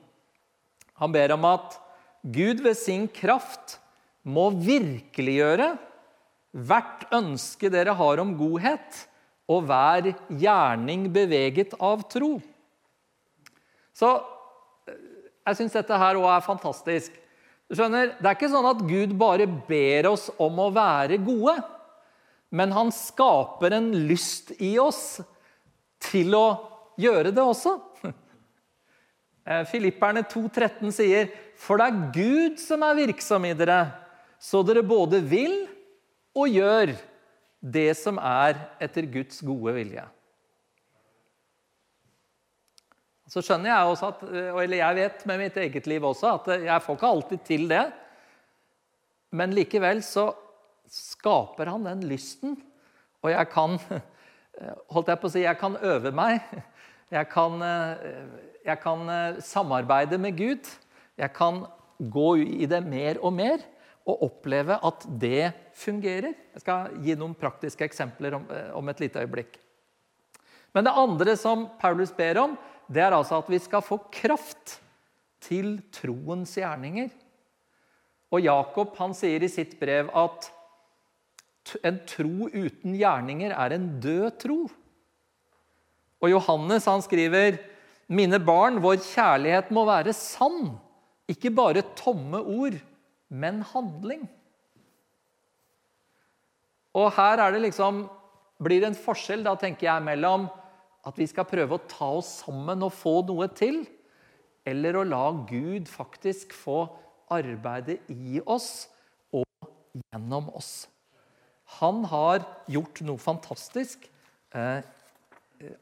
Han 1.00 1.12
ber 1.12 1.34
om 1.36 1.44
at 1.50 1.76
Gud 2.22 2.62
ved 2.64 2.78
sin 2.78 3.04
kraft 3.12 3.76
må 4.24 4.48
virkeliggjøre 4.54 5.74
hvert 6.52 7.04
ønske 7.12 7.68
dere 7.72 7.94
har 7.96 8.20
om 8.22 8.32
godhet, 8.38 9.06
og 9.50 9.66
hver 9.68 10.12
gjerning 10.38 11.08
beveget 11.12 11.74
av 11.82 12.04
tro. 12.08 12.38
Så 13.92 14.08
eh, 14.88 14.96
jeg 15.50 15.60
syns 15.60 15.76
dette 15.76 16.00
her 16.00 16.16
òg 16.16 16.30
er 16.32 16.48
fantastisk. 16.48 17.20
Du 17.68 17.76
skjønner, 17.76 18.14
Det 18.16 18.24
er 18.24 18.40
ikke 18.40 18.52
sånn 18.52 18.72
at 18.72 18.80
Gud 18.88 19.12
bare 19.20 19.44
ber 19.68 20.08
oss 20.14 20.30
om 20.40 20.64
å 20.64 20.72
være 20.72 21.20
gode 21.20 21.58
men 22.52 22.72
han 22.76 22.92
skaper 22.92 23.72
en 23.78 23.88
lyst 24.08 24.52
i 24.60 24.74
oss 24.80 25.22
til 26.04 26.34
å 26.36 26.46
gjøre 27.00 27.34
det 27.34 27.44
også. 27.44 27.78
Eh, 29.42 29.64
Filipperne 29.66 30.20
2,13 30.30 30.92
sier, 30.94 31.24
'For 31.58 31.80
det 31.80 31.86
er 31.88 32.02
Gud 32.14 32.60
som 32.62 32.84
er 32.86 32.94
virksom 32.94 33.42
i 33.48 33.56
dere, 33.58 33.88
så 34.38 34.60
dere 34.62 34.84
både 34.86 35.18
vil 35.18 35.64
og 36.30 36.46
gjør 36.46 36.92
det 37.58 37.88
som 37.98 38.20
er 38.22 38.54
etter 38.78 39.08
Guds 39.10 39.42
gode 39.42 39.74
vilje'. 39.74 40.06
Så 43.26 43.42
skjønner 43.42 43.72
jeg 43.72 43.90
også 43.90 44.12
at, 44.12 44.22
eller 44.62 44.78
jeg 44.78 44.98
vet 45.00 45.26
med 45.26 45.42
mitt 45.42 45.58
eget 45.58 45.90
liv 45.90 46.06
også 46.06 46.36
at 46.36 46.48
jeg 46.62 46.86
får 46.86 47.00
ikke 47.00 47.12
alltid 47.16 47.44
til 47.50 47.66
det. 47.74 47.84
Men 49.34 49.58
likevel 49.58 50.06
så 50.06 50.28
skaper 50.92 51.70
han 51.72 51.88
den 51.88 52.04
lysten. 52.10 52.56
Og 53.22 53.32
jeg 53.32 53.48
kan 53.54 53.78
holdt 54.92 55.10
jeg 55.10 55.20
på 55.20 55.28
å 55.28 55.32
si, 55.32 55.44
jeg 55.46 55.58
kan 55.60 55.78
øve 55.80 56.12
meg. 56.14 56.42
Jeg 57.12 57.28
kan, 57.32 57.60
jeg 58.64 58.78
kan 58.80 59.10
samarbeide 59.44 60.16
med 60.20 60.36
Gud. 60.38 60.68
Jeg 61.20 61.32
kan 61.36 61.62
gå 62.12 62.28
i 62.40 62.68
det 62.68 62.80
mer 62.84 63.20
og 63.22 63.34
mer 63.36 63.64
og 64.08 64.24
oppleve 64.26 64.78
at 64.82 65.04
det 65.20 65.52
fungerer. 65.78 66.32
Jeg 66.54 66.64
skal 66.64 66.94
gi 67.04 67.14
noen 67.18 67.36
praktiske 67.38 67.84
eksempler 67.86 68.38
om, 68.38 68.46
om 68.78 68.88
et 68.90 69.02
lite 69.04 69.22
øyeblikk. 69.22 69.58
Men 70.72 70.88
det 70.88 70.96
andre 70.96 71.36
som 71.36 71.66
Paulus 71.80 72.14
ber 72.16 72.40
om, 72.40 72.56
det 72.88 73.04
er 73.04 73.14
altså 73.14 73.38
at 73.42 73.50
vi 73.52 73.60
skal 73.62 73.84
få 73.84 74.00
kraft 74.12 74.78
til 75.42 75.76
troens 75.94 76.56
gjerninger. 76.56 77.12
Og 78.32 78.40
Jakob 78.40 78.96
han 78.98 79.12
sier 79.16 79.44
i 79.44 79.52
sitt 79.52 79.76
brev 79.80 80.08
at 80.16 80.48
en 81.82 81.98
tro 82.08 82.48
uten 82.52 82.96
gjerninger 82.98 83.54
er 83.54 83.74
en 83.74 83.88
død 84.02 84.38
tro. 84.42 84.60
Og 86.22 86.30
Johannes 86.30 86.86
han 86.86 87.02
skriver, 87.02 87.58
'Mine 88.08 88.38
barn, 88.38 88.82
vår 88.82 89.00
kjærlighet 89.02 89.70
må 89.70 89.86
være 89.86 90.12
sann.' 90.12 90.78
Ikke 91.30 91.50
bare 91.54 91.84
tomme 91.96 92.40
ord, 92.40 92.74
men 93.30 93.62
handling. 93.62 94.26
Og 96.92 97.12
her 97.16 97.40
er 97.40 97.54
det 97.54 97.62
liksom, 97.62 98.04
blir 98.60 98.82
det 98.82 98.90
en 98.90 98.98
forskjell 98.98 99.44
da, 99.46 99.54
tenker 99.56 99.86
jeg, 99.86 100.04
mellom 100.04 100.48
at 101.08 101.18
vi 101.18 101.26
skal 101.30 101.48
prøve 101.48 101.78
å 101.78 101.86
ta 101.88 102.10
oss 102.18 102.42
sammen 102.42 102.84
og 102.84 102.92
få 102.94 103.22
noe 103.26 103.48
til, 103.56 103.82
eller 104.68 104.98
å 104.98 105.06
la 105.08 105.24
Gud 105.48 105.88
faktisk 105.90 106.52
få 106.54 106.84
arbeide 107.32 107.98
i 108.12 108.42
oss 108.44 108.88
og 109.32 109.46
gjennom 109.96 110.52
oss. 110.52 110.84
Han 111.78 112.04
har 112.10 112.44
gjort 112.70 113.00
noe 113.06 113.20
fantastisk 113.20 114.04
eh, 114.54 114.80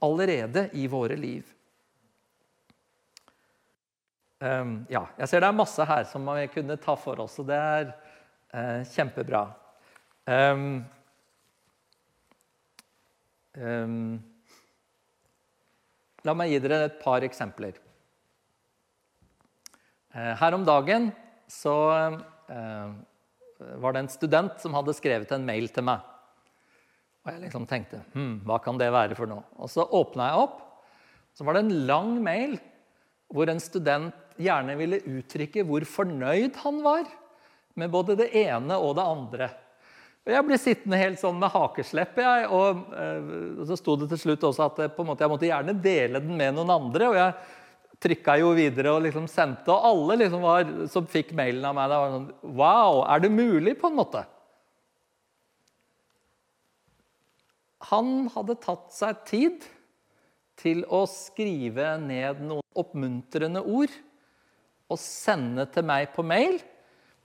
allerede 0.05 0.69
i 0.79 0.87
våre 0.91 1.17
liv. 1.17 1.49
Um, 4.41 4.87
ja, 4.89 5.03
jeg 5.21 5.29
ser 5.29 5.43
det 5.43 5.51
er 5.51 5.57
masse 5.59 5.85
her 5.85 6.07
som 6.09 6.25
vi 6.33 6.47
kunne 6.55 6.79
ta 6.81 6.95
for 6.97 7.21
oss, 7.21 7.35
og 7.43 7.51
det 7.51 7.59
er 7.61 7.91
eh, 7.91 8.89
kjempebra. 8.89 9.43
Um, 10.31 10.65
um, 13.59 14.01
La 16.25 16.35
meg 16.37 16.51
gi 16.53 16.59
dere 16.61 16.83
et 16.85 16.99
par 17.01 17.25
eksempler. 17.25 17.79
Eh, 20.13 20.33
her 20.37 20.57
om 20.57 20.67
dagen 20.69 21.09
så 21.49 21.77
eh, 22.53 22.91
var 23.83 23.95
det 23.95 24.05
en 24.05 24.13
student 24.13 24.57
som 24.63 24.75
hadde 24.77 24.97
skrevet 24.97 25.31
en 25.35 25.47
mail 25.47 25.69
til 25.73 25.87
meg. 25.87 26.03
Og 27.21 27.33
jeg 27.35 27.43
liksom 27.45 27.67
tenkte 27.69 28.01
hm, 28.15 28.41
hva 28.49 28.59
kan 28.65 28.81
det 28.81 28.89
være 28.95 29.17
for 29.19 29.29
noe? 29.29 29.45
Og 29.61 29.71
så 29.73 29.85
åpna 29.85 30.31
jeg 30.31 30.45
opp. 30.47 30.61
Så 31.37 31.47
var 31.47 31.57
det 31.57 31.67
en 31.67 31.87
lang 31.89 32.15
mail 32.25 32.57
hvor 33.31 33.51
en 33.51 33.61
student 33.63 34.17
gjerne 34.41 34.75
ville 34.79 35.03
uttrykke 35.07 35.65
hvor 35.69 35.85
fornøyd 35.87 36.57
han 36.65 36.81
var 36.83 37.05
med 37.79 37.93
både 37.93 38.17
det 38.19 38.31
ene 38.41 38.79
og 38.81 38.97
det 38.99 39.05
andre. 39.07 39.51
Og 40.27 40.33
Jeg 40.35 40.47
ble 40.47 40.59
sittende 40.61 40.99
helt 41.01 41.21
sånn 41.21 41.39
med 41.41 41.53
hakeslepp. 41.53 42.19
Jeg, 42.21 42.49
og, 42.53 42.83
eh, 42.93 43.31
og, 43.55 43.63
så 43.69 43.79
sto 43.79 43.95
det 44.01 44.11
til 44.11 44.21
slutt 44.25 44.45
også 44.51 44.67
at 44.67 44.83
jeg, 44.85 44.93
måte, 44.99 45.25
jeg 45.25 45.33
måtte 45.33 45.49
gjerne 45.49 45.77
dele 45.81 46.21
den 46.25 46.37
med 46.37 46.57
noen 46.59 46.73
andre. 46.75 47.09
og 47.09 47.17
jeg 47.17 47.33
trykka 48.01 48.37
jo 48.41 48.53
videre 48.57 48.95
og 48.95 49.05
liksom 49.05 49.27
sendte, 49.29 49.73
og 49.73 49.87
alle 49.91 50.23
liksom 50.23 50.45
var, 50.45 50.69
som 50.93 51.09
fikk 51.09 51.35
mailen 51.37 51.67
av 51.69 51.77
meg, 51.77 51.91
det 51.91 51.99
var 52.01 52.15
sånn 52.15 52.55
Wow, 52.57 53.03
er 53.05 53.25
det 53.25 53.33
mulig, 53.35 53.77
på 53.81 53.91
en 53.91 53.99
måte? 53.99 54.25
Han 57.91 58.29
hadde 58.35 58.59
tatt 58.61 58.89
seg 58.95 59.21
tid 59.29 59.69
til 60.61 60.83
å 60.93 61.07
skrive 61.09 61.95
ned 62.03 62.43
noen 62.45 62.65
oppmuntrende 62.77 63.63
ord 63.65 63.93
og 64.91 65.01
sende 65.01 65.65
til 65.73 65.87
meg 65.89 66.11
på 66.15 66.25
mail. 66.27 66.59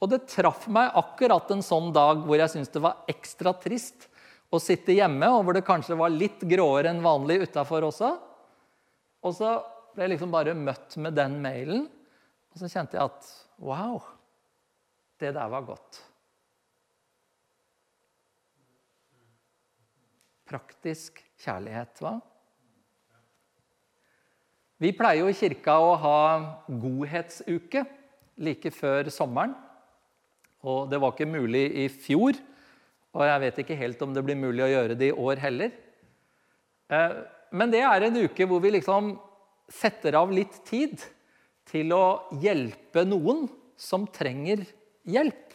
Og 0.04 0.12
det 0.12 0.26
traff 0.32 0.68
meg 0.72 0.96
akkurat 1.00 1.50
en 1.52 1.64
sånn 1.66 1.92
dag 1.96 2.24
hvor 2.24 2.40
jeg 2.40 2.52
syntes 2.52 2.74
det 2.74 2.84
var 2.84 3.04
ekstra 3.12 3.56
trist 3.60 4.08
å 4.54 4.60
sitte 4.62 4.96
hjemme, 4.96 5.28
og 5.34 5.48
hvor 5.48 5.58
det 5.58 5.66
kanskje 5.68 5.98
var 6.00 6.14
litt 6.14 6.44
gråere 6.46 6.92
enn 6.92 7.04
vanlig 7.04 7.42
utafor 7.48 7.88
også. 7.90 8.12
Og 9.26 9.34
så 9.36 9.56
ble 9.96 10.06
jeg 10.06 10.16
liksom 10.16 10.34
bare 10.34 10.56
møtt 10.58 10.98
med 11.00 11.16
den 11.16 11.40
mailen, 11.44 11.88
og 12.52 12.60
så 12.60 12.70
kjente 12.72 12.98
jeg 12.98 13.08
at 13.08 13.30
wow, 13.64 14.02
det 15.20 15.32
der 15.36 15.52
var 15.52 15.64
godt. 15.68 16.00
Praktisk 20.46 21.24
kjærlighet, 21.42 22.00
hva? 22.04 22.18
Vi 24.84 24.92
pleier 24.92 25.24
jo 25.24 25.32
i 25.32 25.38
kirka 25.38 25.78
å 25.80 25.94
ha 26.04 26.18
godhetsuke 26.68 27.86
like 28.44 28.72
før 28.76 29.08
sommeren. 29.14 29.56
Og 30.66 30.90
det 30.92 31.00
var 31.00 31.14
ikke 31.14 31.30
mulig 31.30 31.64
i 31.86 31.86
fjor, 31.92 32.36
og 33.16 33.24
jeg 33.24 33.42
vet 33.46 33.62
ikke 33.62 33.78
helt 33.80 34.02
om 34.04 34.12
det 34.16 34.24
blir 34.26 34.38
mulig 34.40 34.66
å 34.66 34.72
gjøre 34.72 34.98
det 35.00 35.12
i 35.14 35.16
år 35.16 35.40
heller. 35.40 35.72
Eh, 36.92 37.14
men 37.56 37.72
det 37.72 37.84
er 37.88 38.08
en 38.08 38.18
uke 38.26 38.48
hvor 38.50 38.60
vi 38.64 38.74
liksom 38.76 39.14
setter 39.72 40.18
av 40.20 40.34
litt 40.34 40.62
tid 40.68 41.00
til 41.70 41.94
å 41.96 42.06
hjelpe 42.42 43.06
noen 43.08 43.46
som 43.80 44.06
trenger 44.08 44.64
hjelp. 45.10 45.54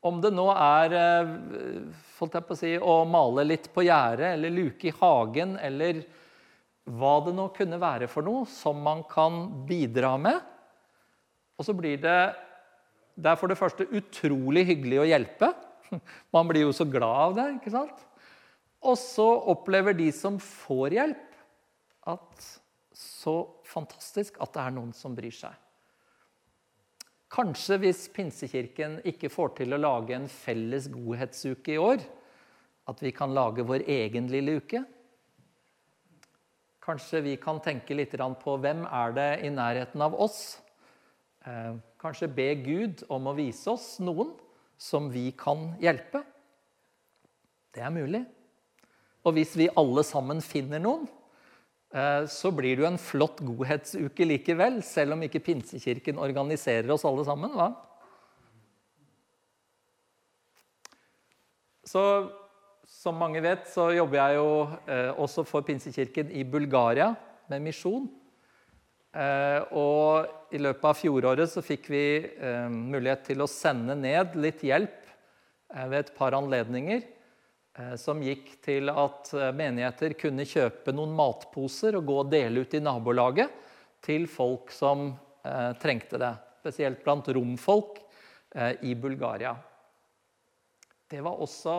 Om 0.00 0.20
det 0.24 0.30
nå 0.32 0.46
er 0.54 0.94
eh, 0.96 2.54
si, 2.56 2.72
å 2.80 3.02
male 3.04 3.44
litt 3.44 3.68
på 3.74 3.84
gjerdet 3.84 4.32
eller 4.32 4.54
luke 4.54 4.88
i 4.88 4.94
hagen 4.96 5.58
eller 5.60 6.00
hva 6.90 7.18
det 7.26 7.34
nå 7.36 7.50
kunne 7.54 7.78
være 7.80 8.08
for 8.10 8.24
noe 8.24 8.46
som 8.48 8.80
man 8.82 9.04
kan 9.08 9.42
bidra 9.68 10.14
med. 10.18 10.40
Og 11.60 11.68
så 11.68 11.76
blir 11.76 12.00
det 12.00 12.20
det 13.20 13.28
er 13.28 13.36
for 13.36 13.52
det 13.52 13.58
første 13.58 13.84
utrolig 13.96 14.64
hyggelig 14.68 15.02
å 15.02 15.08
hjelpe. 15.08 15.50
Man 16.34 16.48
blir 16.48 16.64
jo 16.64 16.72
så 16.72 16.86
glad 16.88 17.18
av 17.26 17.34
det. 17.36 17.46
ikke 17.58 17.72
sant? 17.74 18.06
Og 18.80 18.96
så 18.96 19.26
opplever 19.52 19.96
de 19.96 20.08
som 20.14 20.38
får 20.40 20.96
hjelp, 20.96 21.26
at 22.08 22.46
så 23.20 23.34
fantastisk 23.68 24.38
at 24.40 24.54
det 24.54 24.62
er 24.62 24.76
noen 24.76 24.94
som 24.96 25.16
bryr 25.16 25.34
seg. 25.34 25.52
Kanskje 27.30 27.76
hvis 27.84 28.06
Pinsekirken 28.14 28.98
ikke 29.06 29.30
får 29.30 29.52
til 29.60 29.76
å 29.76 29.80
lage 29.80 30.16
en 30.16 30.26
felles 30.30 30.88
godhetsuke 30.90 31.76
i 31.76 31.78
år, 31.78 32.02
at 32.90 33.04
vi 33.04 33.12
kan 33.14 33.36
lage 33.36 33.62
vår 33.68 33.84
egen 33.86 34.26
lille 34.32 34.56
uke. 34.58 34.80
Kanskje 36.82 37.20
vi 37.28 37.36
kan 37.38 37.60
tenke 37.62 37.94
litt 37.94 38.16
på 38.16 38.56
hvem 38.58 38.82
er 38.88 39.14
det 39.14 39.30
i 39.46 39.52
nærheten 39.54 40.02
av 40.02 40.16
oss 40.18 40.58
Eh, 41.40 41.76
kanskje 42.00 42.28
be 42.28 42.48
Gud 42.60 43.04
om 43.08 43.30
å 43.30 43.36
vise 43.36 43.70
oss 43.72 43.94
noen 44.04 44.34
som 44.80 45.08
vi 45.12 45.30
kan 45.32 45.70
hjelpe. 45.80 46.20
Det 47.72 47.80
er 47.80 47.94
mulig. 47.94 48.20
Og 49.24 49.36
hvis 49.36 49.54
vi 49.56 49.70
alle 49.80 50.04
sammen 50.04 50.42
finner 50.44 50.82
noen, 50.82 51.06
så 52.30 52.52
blir 52.54 52.76
det 52.76 52.84
jo 52.84 52.86
en 52.86 53.00
flott 53.02 53.40
godhetsuke 53.42 54.22
likevel, 54.22 54.76
selv 54.86 55.16
om 55.16 55.24
ikke 55.26 55.40
Pinsekirken 55.42 56.20
organiserer 56.22 56.86
oss 56.94 57.02
alle 57.08 57.24
sammen. 57.26 57.50
hva? 57.58 57.72
Så 61.82 62.04
som 62.90 63.16
mange 63.18 63.40
vet, 63.42 63.68
så 63.70 63.88
jobber 63.94 64.18
jeg 64.18 64.38
jo 64.40 64.48
eh, 64.90 65.10
også 65.22 65.44
for 65.48 65.64
Pinsekirken 65.66 66.30
i 66.36 66.42
Bulgaria 66.46 67.12
med 67.50 67.62
misjon. 67.64 68.08
Eh, 69.10 69.62
og 69.78 70.54
i 70.54 70.60
løpet 70.60 70.86
av 70.90 70.98
fjoråret 70.98 71.50
så 71.50 71.62
fikk 71.64 71.88
vi 71.90 72.02
eh, 72.20 72.68
mulighet 72.70 73.24
til 73.30 73.42
å 73.42 73.48
sende 73.50 73.96
ned 73.98 74.36
litt 74.38 74.62
hjelp 74.66 74.98
eh, 75.00 75.86
ved 75.86 75.98
et 76.02 76.12
par 76.18 76.36
anledninger. 76.38 77.06
Som 77.96 78.18
gikk 78.24 78.56
til 78.64 78.90
at 78.90 79.30
menigheter 79.54 80.16
kunne 80.18 80.44
kjøpe 80.48 80.92
noen 80.92 81.12
matposer 81.16 81.96
og 81.96 82.08
gå 82.08 82.16
og 82.24 82.32
dele 82.32 82.64
ut 82.64 82.74
i 82.74 82.80
nabolaget 82.82 83.52
til 84.02 84.26
folk 84.28 84.72
som 84.74 85.12
trengte 85.80 86.18
det. 86.20 86.32
Spesielt 86.60 87.04
blant 87.06 87.30
romfolk 87.30 88.02
i 88.82 88.96
Bulgaria. 88.98 89.54
Det 91.10 91.22
var 91.24 91.38
også 91.46 91.76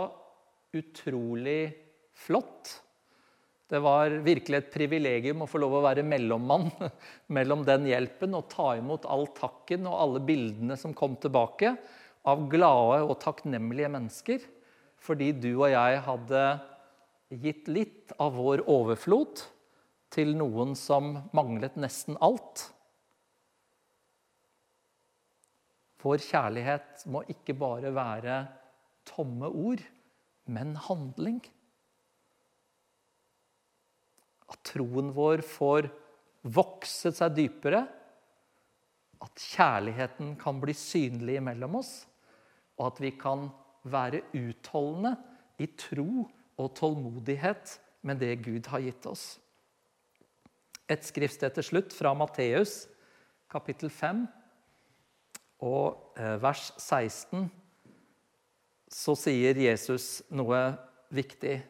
utrolig 0.79 1.73
flott. 2.13 2.71
Det 3.71 3.79
var 3.79 4.11
virkelig 4.23 4.57
et 4.57 4.71
privilegium 4.73 5.45
å 5.45 5.47
få 5.47 5.61
lov 5.63 5.77
å 5.77 5.83
være 5.85 6.03
mellommann 6.03 6.67
mellom 7.35 7.63
den 7.67 7.87
hjelpen 7.87 8.35
og 8.35 8.49
ta 8.51 8.73
imot 8.75 9.07
all 9.07 9.29
takken 9.37 9.87
og 9.87 9.95
alle 9.95 10.23
bildene 10.27 10.75
som 10.79 10.95
kom 10.95 11.15
tilbake 11.15 11.75
av 12.27 12.43
glade 12.51 12.99
og 13.05 13.15
takknemlige 13.23 13.91
mennesker 13.93 14.43
fordi 15.01 15.31
du 15.33 15.49
og 15.55 15.71
jeg 15.71 16.01
hadde 16.05 16.43
gitt 17.41 17.69
litt 17.71 18.13
av 18.21 18.35
vår 18.37 18.65
overflod 18.69 19.41
til 20.11 20.35
noen 20.37 20.75
som 20.77 21.13
manglet 21.35 21.77
nesten 21.79 22.19
alt. 22.21 22.67
Vår 26.01 26.21
kjærlighet 26.25 27.05
må 27.13 27.23
ikke 27.29 27.55
bare 27.57 27.93
være 27.93 28.41
tomme 29.07 29.47
ord, 29.47 29.81
men 30.51 30.75
handling. 30.87 31.39
At 34.51 34.59
troen 34.73 35.11
vår 35.15 35.45
får 35.45 35.87
vokset 36.41 37.15
seg 37.17 37.37
dypere. 37.37 37.85
At 39.21 39.43
kjærligheten 39.53 40.33
kan 40.41 40.59
bli 40.61 40.75
synlig 40.75 41.37
mellom 41.45 41.79
oss. 41.79 41.93
Og 42.79 42.87
at 42.89 43.01
vi 43.03 43.13
kan 43.21 43.45
være 43.83 44.23
utholdende 44.37 45.15
i 45.61 45.67
tro 45.77 46.25
og 46.59 46.73
tålmodighet 46.77 47.77
med 48.05 48.21
det 48.21 48.35
Gud 48.45 48.67
har 48.71 48.83
gitt 48.83 49.05
oss. 49.09 49.25
Et 50.91 51.03
skriftsted 51.05 51.55
til 51.55 51.65
slutt 51.65 51.95
fra 51.95 52.13
Matteus, 52.17 52.85
kapittel 53.51 53.91
5, 53.93 54.25
og 55.61 56.17
eh, 56.17 56.37
vers 56.41 56.71
16. 56.77 57.45
Så 58.91 59.15
sier 59.15 59.55
Jesus 59.61 60.19
noe 60.33 60.59
viktig. 61.13 61.61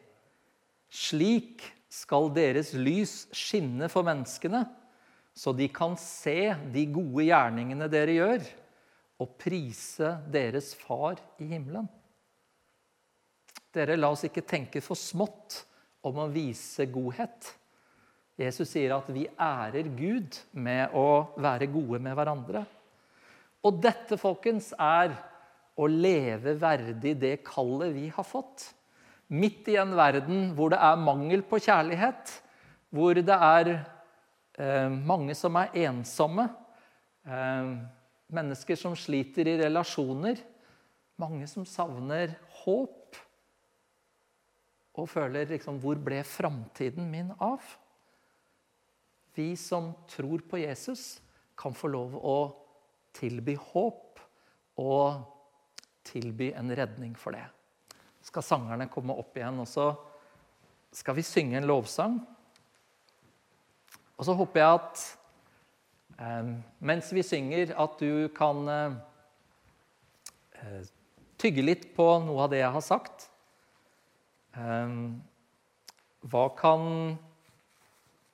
Slik 0.92 1.62
skal 1.92 2.32
deres 2.34 2.72
lys 2.74 3.26
skinne 3.36 3.88
for 3.92 4.06
menneskene, 4.06 4.64
så 5.32 5.52
de 5.56 5.68
kan 5.72 5.94
se 6.00 6.52
de 6.74 6.86
gode 6.92 7.28
gjerningene 7.28 7.88
dere 7.92 8.16
gjør, 8.16 8.48
og 9.22 9.36
prise 9.38 10.16
deres 10.32 10.72
far 10.74 11.20
i 11.40 11.46
himmelen. 11.52 11.86
Dere, 13.72 13.96
la 13.96 14.10
oss 14.12 14.26
ikke 14.28 14.44
tenke 14.44 14.82
for 14.84 14.98
smått 14.98 15.62
om 16.04 16.18
å 16.20 16.28
vise 16.32 16.84
godhet. 16.92 17.54
Jesus 18.40 18.72
sier 18.74 18.92
at 18.96 19.08
vi 19.12 19.24
ærer 19.40 19.88
Gud 19.96 20.36
med 20.52 20.92
å 20.96 21.32
være 21.40 21.68
gode 21.72 22.00
med 22.02 22.16
hverandre. 22.18 22.64
Og 23.62 23.78
dette, 23.80 24.18
folkens, 24.20 24.72
er 24.76 25.14
å 25.78 25.88
leve 25.88 26.56
verdig 26.60 27.14
det 27.20 27.36
kallet 27.46 27.94
vi 27.94 28.08
har 28.12 28.26
fått. 28.26 28.66
Midt 29.32 29.70
i 29.72 29.78
en 29.80 29.94
verden 29.96 30.50
hvor 30.56 30.72
det 30.74 30.80
er 30.82 31.00
mangel 31.00 31.44
på 31.46 31.60
kjærlighet, 31.62 32.32
hvor 32.92 33.16
det 33.16 33.36
er 33.36 33.70
eh, 33.72 34.88
mange 34.92 35.36
som 35.38 35.56
er 35.56 35.72
ensomme, 35.86 36.50
eh, 37.24 37.70
mennesker 38.32 38.76
som 38.76 38.96
sliter 38.98 39.48
i 39.48 39.56
relasjoner, 39.62 40.42
mange 41.20 41.46
som 41.48 41.64
savner 41.68 42.34
håp 42.64 43.01
og 44.92 45.08
føler 45.08 45.48
liksom 45.48 45.80
Hvor 45.80 45.96
ble 45.96 46.20
framtiden 46.26 47.08
min 47.10 47.32
av? 47.40 47.62
Vi 49.34 49.56
som 49.56 49.92
tror 50.08 50.44
på 50.48 50.60
Jesus, 50.60 51.22
kan 51.56 51.72
få 51.76 51.88
lov 51.88 52.16
å 52.16 52.36
tilby 53.16 53.54
håp 53.56 54.20
og 54.82 55.22
tilby 56.04 56.50
en 56.56 56.72
redning 56.76 57.14
for 57.16 57.36
det. 57.36 57.44
Skal 58.24 58.44
sangerne 58.44 58.90
komme 58.92 59.16
opp 59.16 59.36
igjen, 59.36 59.60
og 59.62 59.68
så 59.68 59.92
skal 60.92 61.16
vi 61.16 61.24
synge 61.24 61.56
en 61.60 61.68
lovsang. 61.68 62.18
Og 64.18 64.26
så 64.28 64.36
håper 64.36 64.60
jeg 64.60 64.80
at 64.80 65.04
eh, 66.20 66.52
mens 66.84 67.12
vi 67.14 67.24
synger, 67.26 67.72
at 67.80 67.96
du 68.00 68.28
kan 68.36 68.68
eh, 68.68 68.92
tygge 71.40 71.64
litt 71.64 71.88
på 71.96 72.06
noe 72.26 72.44
av 72.44 72.52
det 72.52 72.60
jeg 72.60 72.76
har 72.76 72.84
sagt. 72.86 73.31
Eh, 74.52 74.94
hva 76.28 76.44
kan 76.58 76.86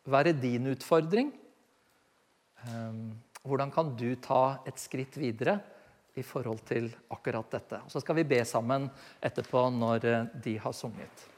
være 0.09 0.35
din 0.37 0.71
utfordring? 0.73 1.33
Eh, 2.67 3.01
hvordan 3.45 3.73
kan 3.73 3.95
du 3.97 4.11
ta 4.21 4.59
et 4.67 4.81
skritt 4.81 5.17
videre 5.21 5.59
i 6.19 6.25
forhold 6.27 6.65
til 6.69 6.91
akkurat 7.15 7.51
dette? 7.55 7.83
Så 7.89 8.03
skal 8.03 8.19
vi 8.19 8.29
be 8.35 8.43
sammen 8.45 8.89
etterpå 9.23 9.69
når 9.73 10.09
eh, 10.11 10.31
de 10.45 10.59
har 10.59 10.75
sunget. 10.77 11.29